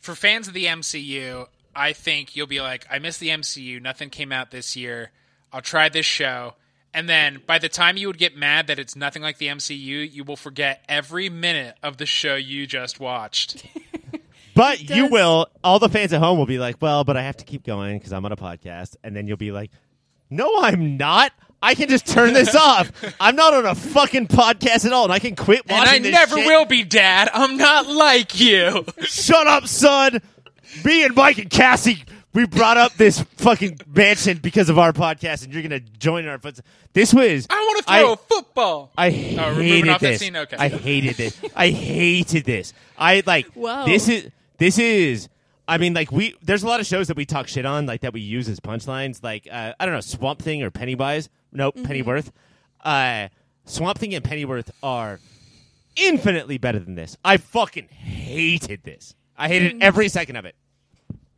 [0.00, 3.80] For fans of the MCU, I think you'll be like, I miss the MCU.
[3.80, 5.12] Nothing came out this year.
[5.52, 6.54] I'll try this show.
[6.92, 10.12] And then by the time you would get mad that it's nothing like the MCU,
[10.12, 13.64] you will forget every minute of the show you just watched.
[14.52, 15.46] But you will.
[15.62, 17.96] All the fans at home will be like, "Well, but I have to keep going
[17.96, 19.70] because I'm on a podcast." And then you'll be like,
[20.28, 21.32] "No, I'm not.
[21.62, 22.90] I can just turn this off.
[23.20, 26.12] I'm not on a fucking podcast at all, and I can quit and I this
[26.12, 26.46] never shit.
[26.46, 27.30] will be, Dad.
[27.32, 28.84] I'm not like you.
[29.00, 30.20] Shut up, son.
[30.84, 35.44] Me and Mike and Cassie, we brought up this fucking mansion because of our podcast,
[35.44, 36.68] and you're gonna join our footsteps.
[36.92, 37.46] This was.
[37.50, 38.92] I want to throw I- a football.
[38.96, 40.20] I Oh, we're moving hated off that this.
[40.20, 40.36] scene?
[40.36, 40.56] Okay.
[40.58, 41.40] I hated this.
[41.56, 42.72] I hated this.
[42.98, 43.46] I like.
[43.54, 43.86] Wow.
[43.86, 44.28] This is.
[44.58, 45.28] This is.
[45.66, 46.34] I mean, like we.
[46.42, 48.60] There's a lot of shows that we talk shit on, like that we use as
[48.60, 49.22] punchlines.
[49.22, 51.28] Like uh, I don't know, Swamp Thing or Pennywise.
[51.52, 52.30] Nope, Pennyworth.
[52.84, 53.28] Uh,
[53.64, 55.20] Swamp Thing and Pennyworth are
[55.96, 57.16] infinitely better than this.
[57.24, 59.14] I fucking hated this.
[59.36, 60.54] I hated every second of it.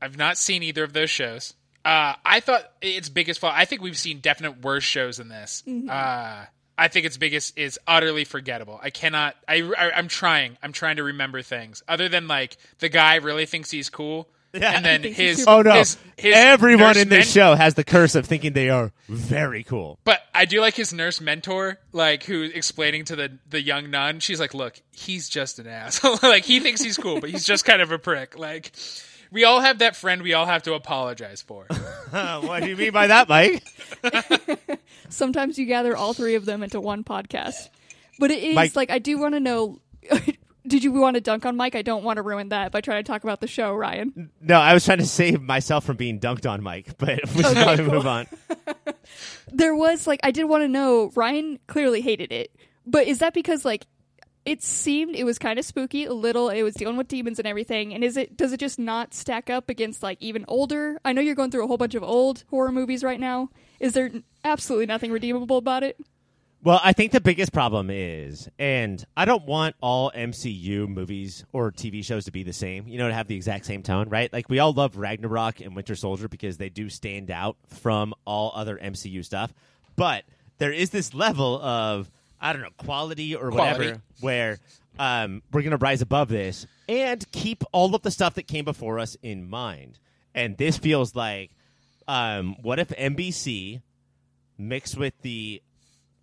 [0.03, 1.55] I've not seen either of those shows.
[1.85, 3.53] Uh, I thought its biggest flaw.
[3.55, 5.63] I think we've seen definite worse shows than this.
[5.67, 6.45] Uh,
[6.79, 8.79] I think its biggest is utterly forgettable.
[8.83, 9.37] I cannot.
[9.49, 10.59] I, I I'm trying.
[10.63, 14.85] I'm trying to remember things other than like the guy really thinks he's cool and
[14.85, 15.73] then his Oh no!
[15.73, 19.65] his, his Everyone in this men- show has the curse of thinking they are very
[19.65, 19.99] cool.
[20.05, 24.21] But I do like his nurse mentor, like who explaining to the the young nun.
[24.21, 26.19] She's like, "Look, he's just an asshole.
[26.23, 28.39] like he thinks he's cool, but he's just kind of a prick.
[28.39, 28.73] Like
[29.33, 31.67] we all have that friend we all have to apologize for."
[32.11, 33.65] what do you mean by that, Mike?
[35.09, 37.69] Sometimes you gather all three of them into one podcast.
[38.19, 39.81] But it is Mike- like I do want to know.
[40.67, 41.75] did you want to dunk on Mike?
[41.75, 44.31] I don't want to ruin that by trying to talk about the show, Ryan.
[44.41, 46.99] No, I was trying to save myself from being dunked on, Mike.
[46.99, 48.27] But we should probably move on.
[49.49, 51.11] There was like I did want to know.
[51.15, 52.55] Ryan clearly hated it,
[52.87, 53.87] but is that because like
[54.45, 56.49] it seemed it was kind of spooky, a little.
[56.49, 57.95] It was dealing with demons and everything.
[57.95, 60.99] And is it does it just not stack up against like even older?
[61.05, 63.51] I know you're going through a whole bunch of old horror movies right now.
[63.81, 64.11] Is there
[64.45, 65.99] absolutely nothing redeemable about it?
[66.65, 71.73] Well, I think the biggest problem is, and I don't want all MCU movies or
[71.73, 74.33] TV shows to be the same, you know, to have the exact same tone, right?
[74.33, 78.53] Like, we all love Ragnarok and Winter Soldier because they do stand out from all
[78.55, 79.53] other MCU stuff.
[79.97, 80.23] But
[80.59, 82.09] there is this level of,
[82.43, 83.79] I don't know, quality or Quality.
[83.79, 84.59] whatever, where
[84.99, 88.65] um, we're going to rise above this and keep all of the stuff that came
[88.65, 89.99] before us in mind.
[90.35, 91.51] And this feels like,
[92.09, 93.81] um, what if NBC
[94.59, 95.63] mixed with the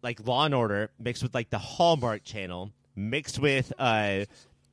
[0.01, 4.27] like Law and Order mixed with like the Hallmark Channel mixed with a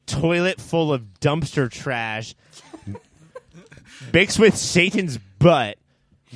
[0.07, 2.35] toilet full of dumpster trash
[4.13, 5.79] mixed with Satan's butt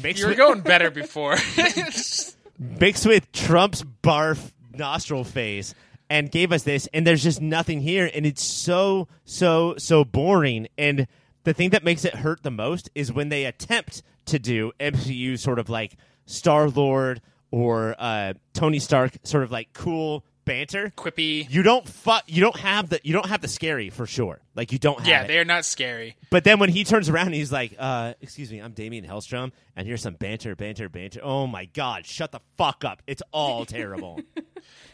[0.00, 1.36] mixed You were with, going better before.
[2.58, 4.50] mixed with Trump's barf
[4.80, 5.74] nostril phase
[6.08, 10.66] and gave us this and there's just nothing here and it's so so so boring
[10.76, 11.06] and
[11.44, 15.38] the thing that makes it hurt the most is when they attempt to do MCU
[15.38, 17.20] sort of like Star Lord
[17.50, 21.48] or uh, Tony Stark sort of like cool banter Quippy.
[21.50, 24.72] you don't fu- you don't have the you don't have the scary for sure like
[24.72, 26.16] you don't have Yeah, they're not scary.
[26.30, 29.86] But then when he turns around, he's like, uh, "Excuse me, I'm Damien Helstrom, and
[29.86, 33.02] here's some banter, banter, banter." Oh my god, shut the fuck up!
[33.06, 34.20] It's all terrible.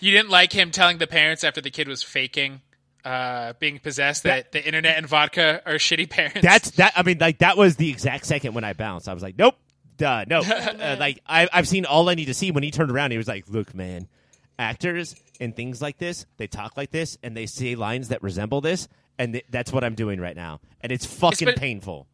[0.01, 2.61] You didn't like him telling the parents after the kid was faking
[3.07, 6.41] uh, being possessed that the internet and vodka are shitty parents.
[6.43, 6.93] That's that.
[6.97, 9.09] I mean, like that was the exact second when I bounced.
[9.09, 9.55] I was like, "Nope,
[9.97, 12.51] duh, no." uh, like I, I've seen all I need to see.
[12.51, 14.09] When he turned around, he was like, "Look, man,
[14.59, 18.61] actors and things like this, they talk like this, and they say lines that resemble
[18.61, 18.89] this."
[19.19, 22.09] And th- that's what I'm doing right now, and it's fucking Espe- painful.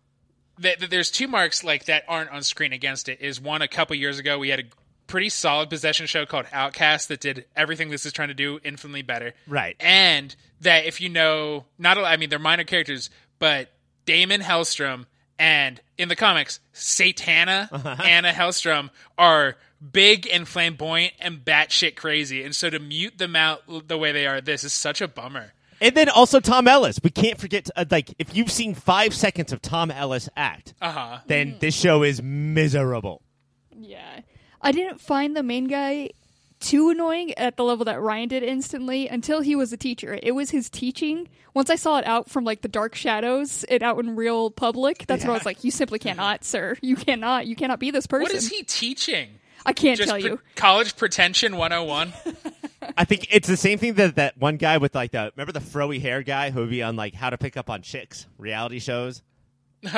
[0.61, 3.23] Th- th- there's two marks like that aren't on screen against it.
[3.23, 4.65] Is one a couple years ago we had a
[5.13, 9.03] pretty solid possession show called Outcast that did everything this is trying to do infinitely
[9.03, 9.35] better.
[9.47, 9.77] Right.
[9.79, 13.71] And that if you know not a- I mean they're minor characters, but
[14.07, 15.05] Damon Helstrom
[15.39, 17.69] and in the comics Satana
[18.05, 19.57] Anna Helstrom are
[19.93, 22.43] big and flamboyant and batshit crazy.
[22.43, 25.53] And so to mute them out the way they are, this is such a bummer.
[25.81, 27.01] And then also Tom Ellis.
[27.03, 30.93] We can't forget, uh, like, if you've seen five seconds of Tom Ellis act, Uh
[30.93, 31.19] huh.
[31.27, 33.21] then this show is miserable.
[33.77, 34.21] Yeah.
[34.63, 36.11] I didn't find the main guy
[36.61, 40.19] too annoying at the level that Ryan did instantly until he was a teacher.
[40.23, 41.29] It was his teaching.
[41.55, 45.05] Once I saw it out from like the dark shadows and out in real public,
[45.09, 46.77] that's where I was like, you simply cannot, sir.
[46.81, 47.47] You cannot.
[47.47, 48.23] You cannot be this person.
[48.23, 49.31] What is he teaching?
[49.67, 50.41] I can't Just tell pre- you.
[50.55, 52.13] college pretension 101.
[52.97, 55.61] I think it's the same thing that that one guy with like the remember the
[55.61, 58.79] froey hair guy who would be on like how to pick up on chicks reality
[58.81, 59.23] shows.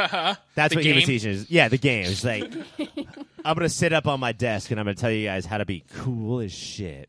[0.55, 1.33] That's The what he was teaching.
[1.41, 1.47] us.
[1.51, 2.07] Yeah, the game.
[2.07, 2.53] It's like
[3.45, 5.65] I'm gonna sit up on my desk and I'm gonna tell you guys how to
[5.67, 7.09] be cool as shit.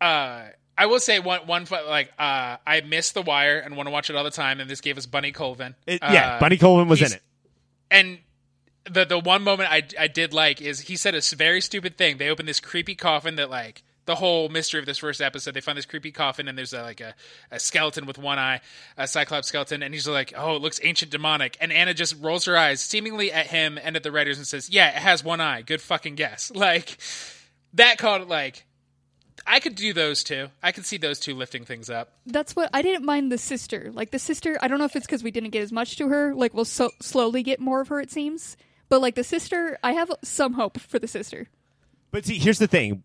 [0.00, 0.44] uh,
[0.78, 4.10] I will say one one like uh, I miss The Wire and want to watch
[4.10, 5.74] it all the time, and this gave us Bunny Colvin.
[5.86, 7.22] It- Uh, yeah, Bunny Colvin was in it.
[7.90, 8.18] and
[8.90, 12.18] the the one moment I I did like is he said a very stupid thing.
[12.18, 15.54] They opened this creepy coffin that like the whole mystery of this first episode.
[15.54, 17.14] They find this creepy coffin and there's a, like a,
[17.50, 18.60] a skeleton with one eye,
[18.96, 22.44] a cyclops skeleton, and he's like, "Oh, it looks ancient demonic." And Anna just rolls
[22.46, 25.40] her eyes, seemingly at him and at the writers, and says, "Yeah, it has one
[25.40, 25.62] eye.
[25.62, 26.96] Good fucking guess." Like
[27.74, 28.64] that called it like.
[29.46, 30.48] I could do those two.
[30.62, 32.14] I could see those two lifting things up.
[32.26, 33.90] That's what I didn't mind the sister.
[33.92, 36.08] Like the sister, I don't know if it's because we didn't get as much to
[36.08, 36.34] her.
[36.34, 38.56] Like we'll so- slowly get more of her, it seems.
[38.88, 41.48] But like the sister, I have some hope for the sister.
[42.10, 43.04] But see, here's the thing.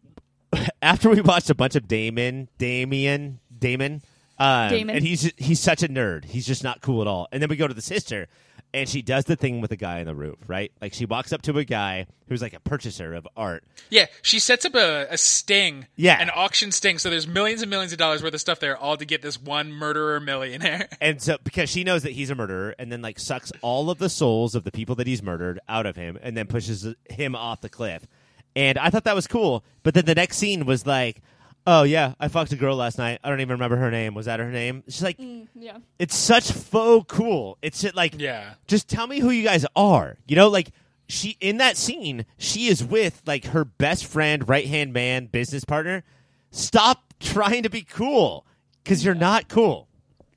[0.82, 4.02] After we watched a bunch of Damon, Damien, Damon,
[4.40, 4.96] um, Damon.
[4.98, 6.26] and he's he's such a nerd.
[6.26, 7.28] He's just not cool at all.
[7.32, 8.28] And then we go to the sister,
[8.74, 10.72] and she does the thing with the guy on the roof, right?
[10.82, 13.64] Like she walks up to a guy who's like a purchaser of art.
[13.90, 16.20] Yeah, she sets up a, a sting, Yeah.
[16.22, 16.98] an auction sting.
[16.98, 19.40] So there's millions and millions of dollars worth of stuff there, all to get this
[19.40, 20.88] one murderer millionaire.
[21.02, 24.00] And so because she knows that he's a murderer, and then like sucks all of
[24.00, 27.36] the souls of the people that he's murdered out of him, and then pushes him
[27.36, 28.08] off the cliff.
[28.56, 29.64] And I thought that was cool.
[29.84, 31.22] But then the next scene was like,
[31.66, 33.20] "Oh yeah, I fucked a girl last night.
[33.24, 34.14] I don't even remember her name.
[34.14, 35.78] Was that her name?" She's like, Yeah.
[36.00, 37.58] "It's such faux cool.
[37.62, 38.54] It's like, Yeah.
[38.68, 40.18] just tell me who you guys are.
[40.28, 40.72] You know, like
[41.08, 45.64] she in that scene, she is with like her best friend, right hand man, business
[45.66, 46.04] partner.
[46.52, 48.46] Stop trying to be cool
[48.84, 49.88] because you're not cool.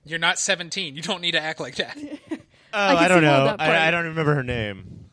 [0.05, 0.95] You're not 17.
[0.95, 1.97] You don't need to act like that.
[2.77, 3.55] Oh, can I, don't know.
[3.57, 5.04] I, I don't remember her name.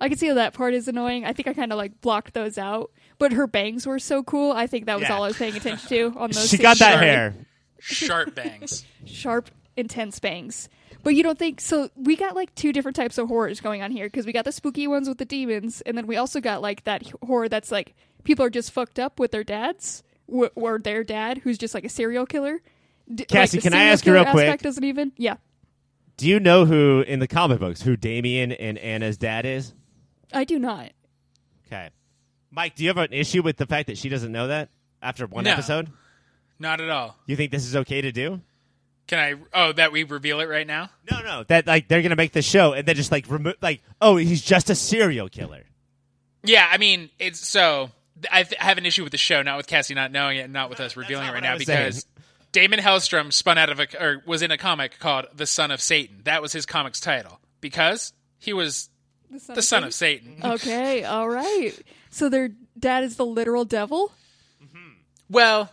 [0.00, 1.24] I can see how that part is annoying.
[1.24, 2.90] I think I kind of like blocked those out.
[3.18, 4.52] But her bangs were so cool.
[4.52, 5.16] I think that was Yeah.
[5.16, 6.48] all I was paying attention to on those.
[6.48, 6.98] She got that Sure.
[7.00, 7.34] hair.
[7.80, 8.84] Sharp bangs.
[9.06, 10.68] sharp, intense bangs.
[11.02, 11.90] But you don't think so?
[11.96, 14.52] We got like two different types of horrors going on here because we got the
[14.52, 17.70] spooky ones with the demons, and then we also got like that h- horror that's
[17.72, 17.94] like
[18.24, 21.84] people are just fucked up with their dads w- or their dad who's just like
[21.84, 22.60] a serial killer.
[23.12, 24.46] D- Cassie, the can I serial ask you killer real quick?
[24.48, 25.12] Aspect doesn't even.
[25.16, 25.36] Yeah,
[26.16, 29.74] Do you know who in the comic books who Damien and Anna's dad is?
[30.32, 30.90] I do not.
[31.66, 31.90] Okay,
[32.50, 34.68] Mike, do you have an issue with the fact that she doesn't know that
[35.02, 35.52] after one No.
[35.52, 35.88] episode?
[36.58, 37.16] Not at all.
[37.26, 38.40] You think this is okay to do?
[39.06, 39.34] Can I?
[39.54, 40.90] Oh, that we reveal it right now?
[41.10, 41.44] No, no.
[41.44, 44.42] That like they're gonna make the show and then just like remove like oh he's
[44.42, 45.64] just a serial killer.
[46.42, 47.90] Yeah, I mean, it's so.
[48.32, 50.42] I, th- I have an issue with the show, not with Cassie not knowing it,
[50.42, 52.06] and not with us revealing it right now, was because
[52.50, 55.80] Damon Helstrom spun out of a or was in a comic called "The Son of
[55.80, 58.90] Satan." That was his comic's title because he was
[59.30, 60.40] The son, the son of Satan.
[60.44, 61.72] Okay, all right.
[62.10, 64.12] So their dad is the literal devil.
[64.62, 64.92] Mm-hmm.
[65.28, 65.70] Well,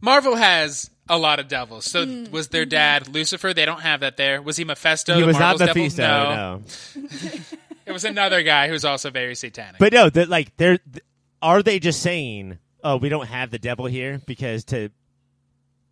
[0.00, 1.84] Marvel has a lot of devils.
[1.84, 2.32] So mm-hmm.
[2.32, 2.70] was their mm-hmm.
[2.70, 3.54] dad Lucifer?
[3.54, 4.42] They don't have that there.
[4.42, 5.14] Was he Mephisto?
[5.14, 5.82] he the was not Marvel's devil?
[5.82, 6.02] Mephisto.
[6.02, 6.62] No.
[6.96, 7.38] no.
[7.86, 9.78] it was another guy who's also very satanic.
[9.78, 11.04] But no, that like they're th-
[11.40, 14.90] are they just saying oh we don't have the devil here because to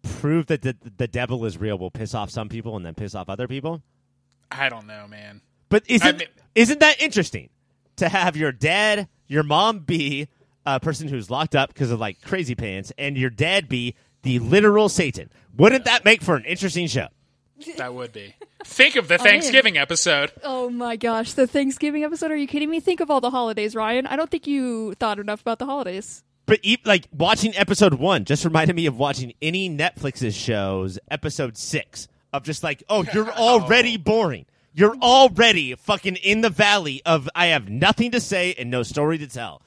[0.03, 3.15] prove that the the devil is real will piss off some people and then piss
[3.15, 3.83] off other people.
[4.51, 5.43] I don't know, man.
[5.71, 7.49] But isn't I mean- isn't that interesting
[7.97, 10.29] to have your dad, your mom be
[10.67, 14.39] a person who's locked up because of like crazy pants, and your dad be the
[14.41, 15.31] literal Satan?
[15.57, 17.07] Wouldn't that make for an interesting show?
[17.77, 18.35] That would be.
[18.65, 19.31] Think of the oh, in.
[19.31, 20.33] Thanksgiving episode.
[20.45, 22.31] Oh my gosh, the Thanksgiving episode.
[22.31, 22.81] Are you kidding me?
[22.81, 24.07] Think of all the holidays, Ryan.
[24.07, 26.23] I don't think you thought enough about the holidays.
[26.47, 31.57] But e- like watching episode one just reminded me of watching any Netflix's shows episode
[31.57, 33.61] six of just like, oh, you're oh.
[33.61, 34.47] already boring.
[34.73, 39.19] You're already fucking in the valley of I have nothing to say and no story
[39.19, 39.63] to tell.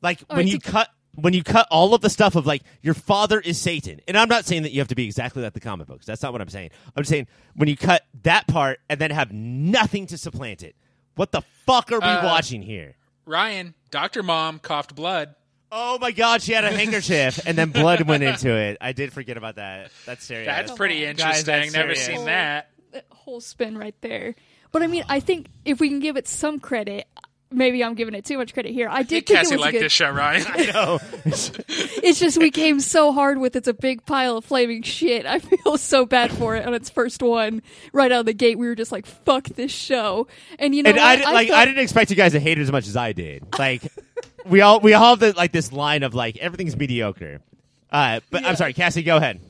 [0.00, 2.94] Like when you so- cut when you cut all of the stuff of like your
[2.94, 5.60] father is Satan, and I'm not saying that you have to be exactly like the
[5.60, 6.06] comic books.
[6.06, 6.70] That's not what I'm saying.
[6.96, 7.26] I'm saying
[7.56, 10.76] when you cut that part and then have nothing to supplant it.
[11.16, 12.94] What the fuck are we Uh, watching here?
[13.26, 15.34] Ryan, Doctor Mom coughed blood.
[15.72, 18.78] Oh my god, she had a handkerchief and then blood went into it.
[18.80, 19.90] I did forget about that.
[20.06, 20.46] That's serious.
[20.46, 21.26] That's pretty interesting.
[21.32, 22.18] Guys, that's Never serious.
[22.20, 22.70] seen that.
[22.92, 24.34] That whole spin right there.
[24.72, 27.06] But I mean, I think if we can give it some credit,
[27.50, 28.88] maybe I'm giving it too much credit here.
[28.88, 29.82] I I did think think Cassie it was a liked good.
[29.84, 30.44] this show, Ryan.
[30.72, 30.98] no.
[32.00, 35.26] It's just we came so hard with it's a big pile of flaming shit.
[35.26, 37.60] I feel so bad for it on its first one.
[37.92, 40.26] Right out of the gate, we were just like, "Fuck this show,"
[40.58, 42.56] and you know, and I didn't like felt- I didn't expect you guys to hate
[42.58, 43.44] it as much as I did.
[43.58, 43.82] Like
[44.46, 47.40] we all we all have the, like this line of like everything's mediocre.
[47.90, 49.40] Uh, but I'm sorry, Cassie, go ahead.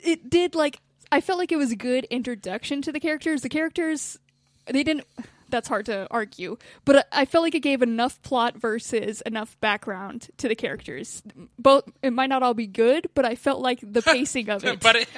[0.00, 0.78] it did like
[1.10, 3.42] I felt like it was a good introduction to the characters.
[3.42, 4.18] The characters
[4.66, 5.04] they didn't
[5.50, 10.28] that's hard to argue, but I felt like it gave enough plot versus enough background
[10.36, 11.22] to the characters.
[11.58, 14.80] Both it might not all be good, but I felt like the pacing of it,
[14.80, 15.08] but it,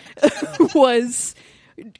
[0.74, 1.34] was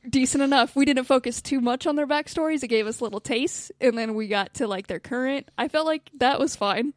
[0.09, 0.77] decent enough.
[0.77, 2.63] We didn't focus too much on their backstories.
[2.63, 5.49] It gave us little tastes, and then we got to like their current.
[5.59, 6.95] I felt like that was fine.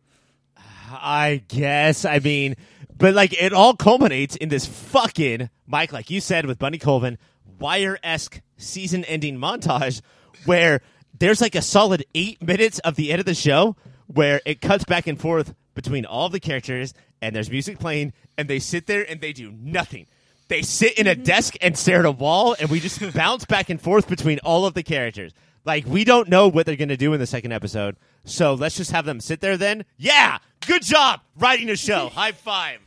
[0.91, 2.05] I guess.
[2.05, 2.55] I mean,
[2.97, 7.17] but like it all culminates in this fucking Mike, like you said with Bunny Colvin,
[7.59, 10.01] wire esque season ending montage
[10.45, 10.81] where
[11.19, 13.75] there's like a solid eight minutes of the end of the show
[14.07, 18.47] where it cuts back and forth between all the characters and there's music playing and
[18.47, 20.07] they sit there and they do nothing.
[20.49, 21.23] They sit in a mm-hmm.
[21.23, 24.65] desk and stare at a wall and we just bounce back and forth between all
[24.65, 25.33] of the characters.
[25.65, 27.95] Like we don't know what they're going to do in the second episode.
[28.25, 29.85] So let's just have them sit there then.
[29.97, 32.09] Yeah, good job writing a show.
[32.13, 32.79] High five.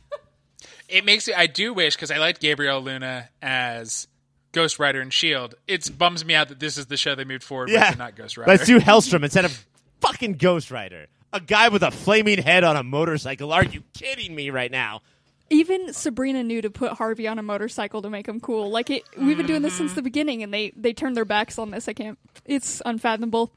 [0.89, 1.33] it makes me.
[1.33, 4.07] I do wish because I liked Gabriel Luna as
[4.51, 5.55] Ghost Rider and Shield.
[5.67, 7.97] It bums me out that this is the show they moved forward Yeah, with, and
[7.99, 8.51] not Ghost Rider.
[8.51, 9.65] let's do Helstrom instead of
[10.01, 11.07] fucking Ghost Rider.
[11.33, 13.51] A guy with a flaming head on a motorcycle.
[13.51, 15.01] Are you kidding me right now?
[15.49, 18.69] Even Sabrina knew to put Harvey on a motorcycle to make him cool.
[18.69, 19.83] Like it, we've been doing this Mm-hmm.
[19.85, 21.87] since the beginning, and they they turned their backs on this.
[21.87, 22.17] I can't.
[22.45, 23.53] It's unfathomable.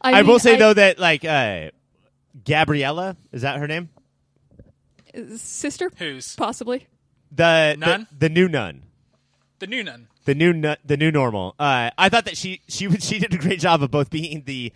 [0.00, 1.70] I, mean, will say I- though that like uh,
[2.44, 3.88] Gabriella is that her name?
[5.36, 6.86] sister, Who's possibly.
[7.30, 8.06] The Nun?
[8.10, 8.82] the, the new nun.
[9.58, 10.08] the new nun?
[10.24, 11.54] the new nu- the new normal.
[11.58, 14.72] Uh, I thought that she she she did a great job of both being the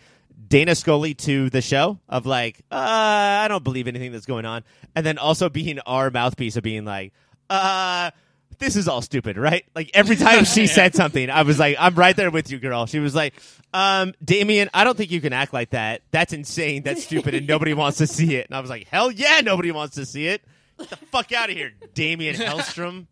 [0.47, 4.64] Dana Scully to the show of like, uh, I don't believe anything that's going on,
[4.94, 7.12] and then also being our mouthpiece of being like,
[7.51, 8.11] uh,
[8.59, 9.64] this is all stupid, right?
[9.74, 12.86] Like every time she said something, I was like, I'm right there with you, girl.
[12.86, 13.34] She was like,
[13.74, 16.03] um, Damien, I don't think you can act like that.
[16.11, 16.82] That's insane.
[16.82, 18.47] That's stupid, and nobody wants to see it.
[18.47, 20.42] And I was like, hell yeah, nobody wants to see it.
[20.78, 23.07] Get the fuck out of here, Damien Helstrom.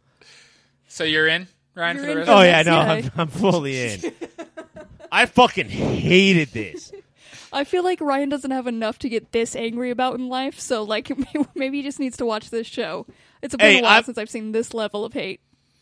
[0.88, 2.96] So you're in, Ryan, You're for the rest Oh of the yeah, no, guy.
[2.96, 4.12] I'm, I'm fully in.
[5.12, 6.92] I fucking hated this.
[7.54, 10.82] I feel like Ryan doesn't have enough to get this angry about in life, so
[10.82, 11.10] like
[11.54, 13.06] maybe he just needs to watch this show.
[13.42, 15.40] It's been Hey, a while I'm- since I've seen this level of hate.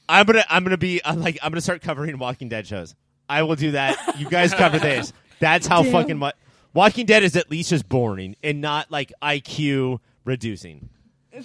[0.09, 2.95] I'm gonna I'm gonna be I'm like I'm gonna start covering Walking Dead shows.
[3.29, 4.19] I will do that.
[4.19, 5.13] You guys cover this.
[5.41, 5.93] That's how Damn.
[5.93, 6.35] fucking much
[6.75, 10.89] Walking Dead is at least just boring and not like IQ reducing.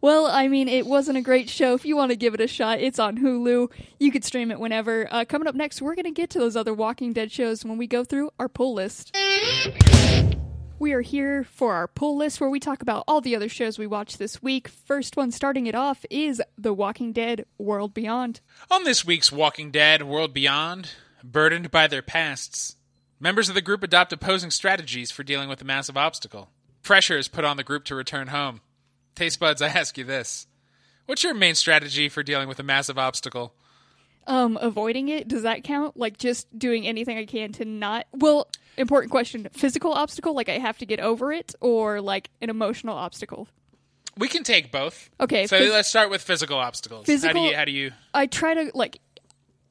[0.00, 1.74] Well, I mean, it wasn't a great show.
[1.74, 3.70] If you want to give it a shot, it's on Hulu.
[3.98, 5.08] You could stream it whenever.
[5.10, 7.78] Uh, coming up next, we're going to get to those other Walking Dead shows when
[7.78, 9.16] we go through our pull list.
[10.78, 13.78] We are here for our pull list where we talk about all the other shows
[13.78, 14.66] we watched this week.
[14.66, 18.40] First one starting it off is The Walking Dead World Beyond.
[18.68, 20.90] On this week's Walking Dead World Beyond,
[21.22, 22.74] burdened by their pasts,
[23.20, 26.50] members of the group adopt opposing strategies for dealing with a massive obstacle.
[26.82, 28.60] Pressure is put on the group to return home.
[29.14, 30.46] Taste buds, I ask you this.
[31.06, 33.54] What's your main strategy for dealing with a massive obstacle?
[34.26, 35.96] Um, avoiding it, does that count?
[35.96, 38.06] Like just doing anything I can to not.
[38.12, 39.48] Well, important question.
[39.52, 43.48] Physical obstacle, like I have to get over it, or like an emotional obstacle?
[44.16, 45.10] We can take both.
[45.20, 47.06] Okay, So phys- let's start with physical obstacles.
[47.22, 49.00] how do you how do you I try to like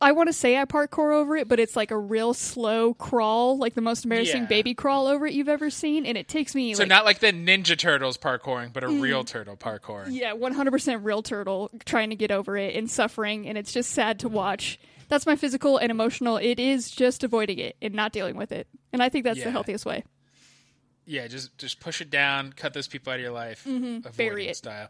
[0.02, 3.58] I want to say I parkour over it, but it's like a real slow crawl,
[3.58, 4.48] like the most embarrassing Yeah.
[4.48, 7.20] baby crawl over it you've ever seen, and it takes me So like not like
[7.20, 9.00] the Ninja Turtles parkouring, but a mm.
[9.02, 10.08] real turtle parkouring.
[10.10, 14.20] yeah, 100% real turtle trying to get over it and suffering, and it's just sad
[14.20, 14.80] to watch.
[15.08, 16.38] That's my physical and emotional.
[16.38, 19.46] It is just avoiding it and not dealing with it, and I think that's Yeah.
[19.46, 20.04] the healthiest way.
[21.06, 24.00] Yeah, just just push it down, cut those people out of your life, mm-hmm.
[24.16, 24.56] bury avoiding it.
[24.56, 24.90] style.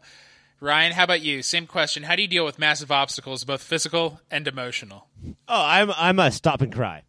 [0.62, 1.42] Ryan, how about you?
[1.42, 2.04] Same question.
[2.04, 5.08] How do you deal with massive obstacles, both physical and emotional?
[5.48, 7.02] Oh, I'm I'm a stop and cry.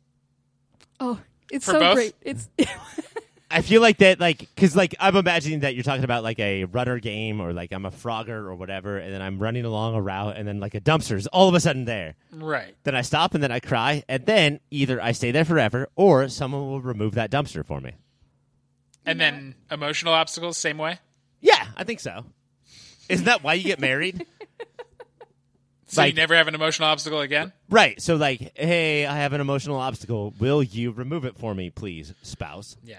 [0.99, 1.19] Oh,
[1.51, 1.95] it's For so both?
[1.95, 2.15] great.
[2.23, 2.49] It's
[3.51, 6.63] I feel like that, like, because like I'm imagining that you're talking about like a
[6.63, 10.01] runner game or like I'm a frogger or whatever, and then I'm running along a
[10.01, 12.15] route, and then like a dumpster's all of a sudden there.
[12.31, 12.75] Right.
[12.85, 16.27] Then I stop and then I cry, and then either I stay there forever or
[16.27, 17.91] someone will remove that dumpster for me.
[19.05, 20.97] And then emotional obstacles, same way.
[21.39, 22.25] Yeah, I think so.
[23.13, 24.25] Isn't that why you get married?
[25.85, 27.53] So you never have an emotional obstacle again.
[27.69, 28.01] right.
[28.01, 30.33] So like, hey, I have an emotional obstacle.
[30.39, 32.75] Will you remove it for me, please, spouse?
[32.83, 32.97] Yeah.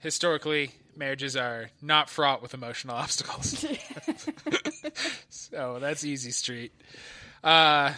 [0.00, 3.64] Historically, marriages are not fraught with emotional obstacles.
[5.28, 6.72] so that's easy street.
[7.44, 7.92] Uh,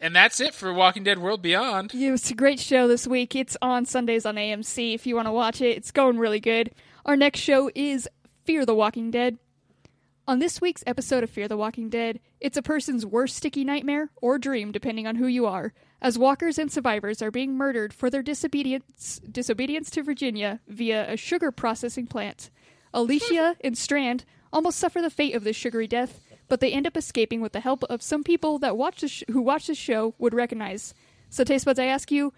[0.00, 1.94] and that's it for Walking Dead World Beyond.
[1.94, 3.34] Yeah, it's a great show this week.
[3.34, 5.76] It's on Sundays on AMC if you want to watch it.
[5.76, 6.70] It's going really good.
[7.06, 8.08] Our next show is
[8.44, 9.36] Fear the Walking Dead.
[10.26, 14.08] On this week's episode of Fear the Walking Dead, it's a person's worst sticky nightmare
[14.22, 18.08] or dream, depending on who you are, as walkers and survivors are being murdered for
[18.08, 22.48] their disobedience, disobedience to Virginia via a sugar processing plant.
[22.94, 26.96] Alicia and Strand almost suffer the fate of this sugary death, but they end up
[26.96, 30.14] escaping with the help of some people that watch the sh- who watch the show
[30.16, 30.94] would recognize.
[31.28, 32.32] So, Taste Buds, I ask you,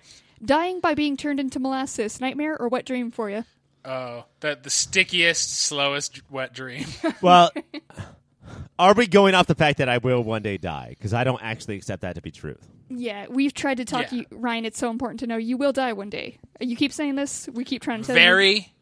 [0.45, 3.45] dying by being turned into molasses, nightmare or wet dream for you?
[3.87, 6.87] Oh, the the stickiest, slowest wet dream.
[7.23, 7.51] Well,
[8.79, 10.89] are we going off the fact that I will one day die?
[10.91, 12.67] Because I don't actually accept that to be truth.
[12.89, 14.19] Yeah, we've tried to talk Yeah.
[14.19, 14.65] you, Ryan.
[14.65, 16.39] It's so important to know you will die one day.
[16.61, 17.49] You keep saying this.
[17.53, 18.21] We keep trying to tell you.
[18.23, 18.73] very,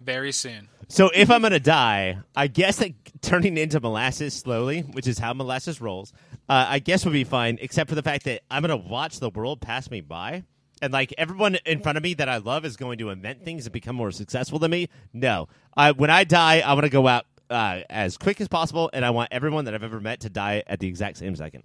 [0.00, 0.68] very soon.
[0.88, 5.32] So if I'm gonna die, I guess that turning into molasses slowly, which is how
[5.34, 6.12] molasses rolls,
[6.48, 9.28] uh, I guess would be fine, except for the fact that I'm gonna watch the
[9.30, 10.44] world pass me by,
[10.80, 13.66] and like everyone in front of me that I love is going to invent things
[13.66, 14.88] and become more successful than me.
[15.12, 18.90] No, I, when I die, I want to go out uh, as quick as possible,
[18.92, 21.64] and I want everyone that I've ever met to die at the exact same second.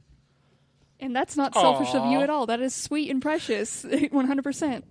[1.00, 2.46] And that's not selfish of you at all.
[2.46, 3.84] That is sweet and precious.
[3.86, 4.84] 100%.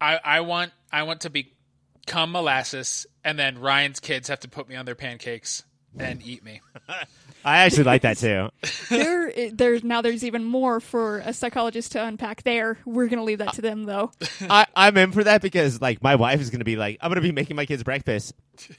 [0.00, 4.68] I, I want I want to become molasses, and then Ryan's kids have to put
[4.68, 5.62] me on their pancakes
[5.98, 6.60] and eat me.
[7.44, 8.50] I actually like that too.
[8.90, 12.78] there, there's now there's even more for a psychologist to unpack there.
[12.84, 14.12] We're going to leave that to them, though.
[14.42, 17.20] I, I'm in for that because like my wife is gonna be like, I'm gonna
[17.20, 18.34] be making my kids breakfast.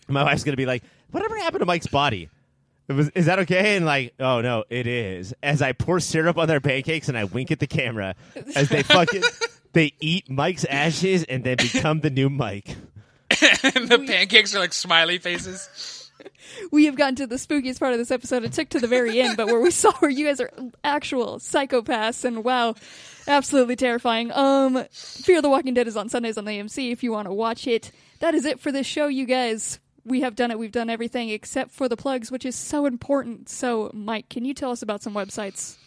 [0.07, 2.29] My wife's gonna be like, whatever happened to Mike's body?
[2.87, 3.77] Was, is that okay?
[3.77, 5.33] And like, oh no, it is.
[5.41, 8.15] As I pour syrup on their pancakes and I wink at the camera
[8.55, 9.23] as they fucking
[9.73, 12.75] they eat Mike's ashes and then become the new Mike.
[13.63, 16.00] and the pancakes are like smiley faces.
[16.71, 18.43] we have gotten to the spookiest part of this episode.
[18.43, 20.51] It took to the very end, but where we saw where you guys are
[20.83, 22.75] actual psychopaths and wow,
[23.27, 24.31] absolutely terrifying.
[24.31, 27.33] Um, Fear the Walking Dead is on Sundays on the AMC if you want to
[27.33, 27.91] watch it.
[28.19, 29.79] That is it for this show, you guys.
[30.03, 30.57] We have done it.
[30.57, 33.49] We've done everything except for the plugs, which is so important.
[33.49, 35.77] So, Mike, can you tell us about some websites?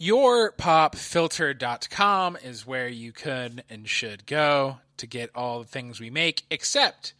[0.00, 6.42] yourpopfilter.com is where you could and should go to get all the things we make,
[6.50, 7.14] except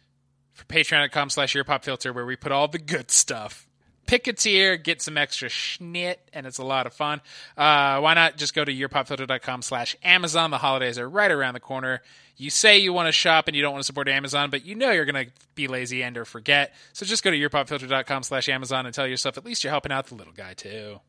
[0.55, 3.67] for patreon.com slash yourpopfilter, where we put all the good stuff.
[4.07, 7.21] Pick a tier, get some extra schnit, and it's a lot of fun.
[7.57, 10.51] Uh, why not just go to yourpopfilter.com slash Amazon?
[10.51, 12.01] The holidays are right around the corner.
[12.37, 14.75] You say you want to shop and you don't want to support Amazon, but you
[14.75, 16.73] know you're going to be lazy and or forget.
[16.93, 20.07] So just go to yourpopfilter.com slash Amazon and tell yourself at least you're helping out
[20.07, 20.99] the little guy too.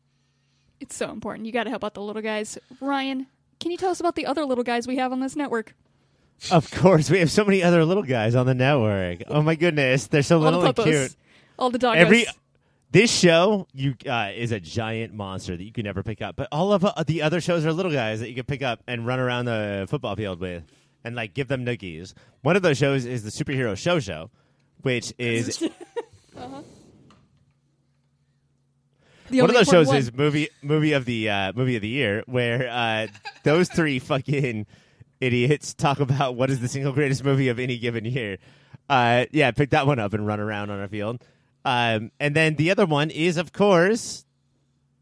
[0.79, 1.45] It's so important.
[1.45, 2.57] You got to help out the little guys.
[2.81, 3.27] Ryan,
[3.59, 5.75] can you tell us about the other little guys we have on this network?
[6.51, 9.23] Of course, we have so many other little guys on the network.
[9.27, 11.15] Oh my goodness, they're so little the and cute.
[11.57, 11.95] all the doggos.
[11.95, 12.25] Every
[12.91, 16.47] this show you uh, is a giant monster that you can never pick up, but
[16.51, 19.05] all of uh, the other shows are little guys that you can pick up and
[19.05, 20.63] run around the football field with,
[21.03, 22.13] and like give them noogies.
[22.43, 24.29] One of those shows is the superhero show show,
[24.83, 25.67] which is
[29.29, 31.87] The one of those shows important is movie movie of the uh, movie of the
[31.87, 33.07] year, where uh,
[33.43, 34.65] those three fucking
[35.19, 38.37] idiots talk about what is the single greatest movie of any given year.
[38.89, 41.23] Uh, yeah, pick that one up and run around on a field.
[41.65, 44.25] Um, and then the other one is, of course,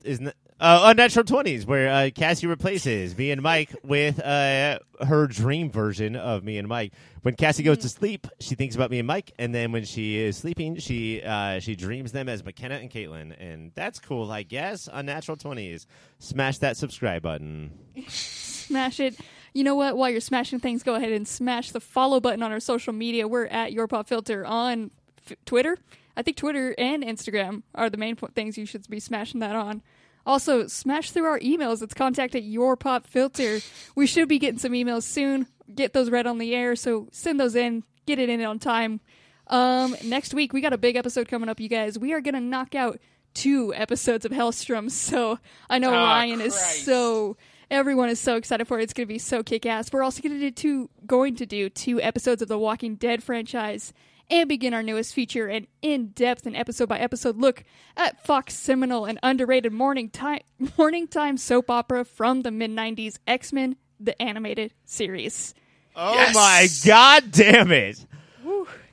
[0.04, 0.20] is
[0.60, 6.16] uh, Unnatural Twenties, where uh, Cassie replaces me and Mike with uh, her dream version
[6.16, 6.94] of me and Mike.
[7.24, 10.18] When Cassie goes to sleep, she thinks about me and Mike, and then when she
[10.18, 14.44] is sleeping, she uh, she dreams them as McKenna and Caitlin, and that's cool, I
[14.44, 14.88] guess.
[14.92, 15.88] Unnatural Twenties,
[16.20, 17.72] smash that subscribe button.
[18.08, 19.18] smash it.
[19.56, 19.98] You know what?
[19.98, 23.28] While you're smashing things, go ahead and smash the follow button on our social media.
[23.28, 24.92] We're at Your Pop Filter on
[25.28, 25.78] f- Twitter.
[26.18, 29.56] I think Twitter and Instagram are the main po- things you should be smashing that
[29.56, 29.82] on.
[30.26, 31.82] Also, smash through our emails.
[31.82, 33.60] It's contact at Your Pop Filter.
[33.96, 35.48] We should be getting some emails soon.
[35.74, 37.84] Get those read on the air, so send those in.
[38.06, 39.00] Get it in on time.
[39.48, 41.98] Um, next week we got a big episode coming up, you guys.
[41.98, 43.00] We are gonna knock out
[43.34, 44.90] two episodes of Helstrom.
[44.92, 45.40] So
[45.70, 47.38] I know Oh, Ryan is so
[47.72, 48.84] everyone is so excited for it.
[48.84, 49.92] It's gonna be so kick ass.
[49.92, 53.94] We're also gonna do two going to do two episodes of the Walking Dead franchise
[54.30, 57.64] and begin our newest feature an in depth and episode by episode look
[57.96, 60.40] at Fox seminal and underrated morning time
[60.78, 65.54] morning time soap opera from the mid nineties, X Men the animated series.
[65.96, 66.36] Oh Yes!
[66.36, 68.06] my god damn it!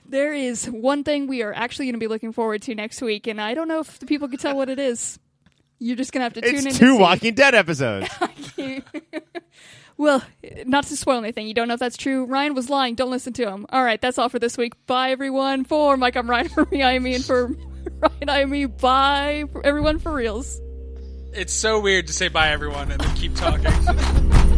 [0.07, 3.27] There is one thing we are actually going to be looking forward to next week,
[3.27, 5.19] and I don't know if the people can tell what it is.
[5.83, 6.67] You're just going to have to tune in.
[6.69, 7.01] It's to two see.
[7.01, 8.09] Walking Dead episodes.
[9.99, 10.23] Well,
[10.67, 12.25] not to spoil anything, you don't know if that's true.
[12.25, 12.95] Ryan was lying.
[12.97, 13.67] Don't listen to him.
[13.71, 14.73] All right, that's all for this week.
[14.87, 15.65] Bye, everyone.
[15.65, 16.49] For Mike, I'm Ryan.
[16.55, 17.49] For me, I am me, and for
[18.01, 18.65] Ryan, I am me.
[18.65, 20.61] Bye, everyone, for reals.
[21.35, 23.71] It's so weird to say bye, everyone, and then keep talking.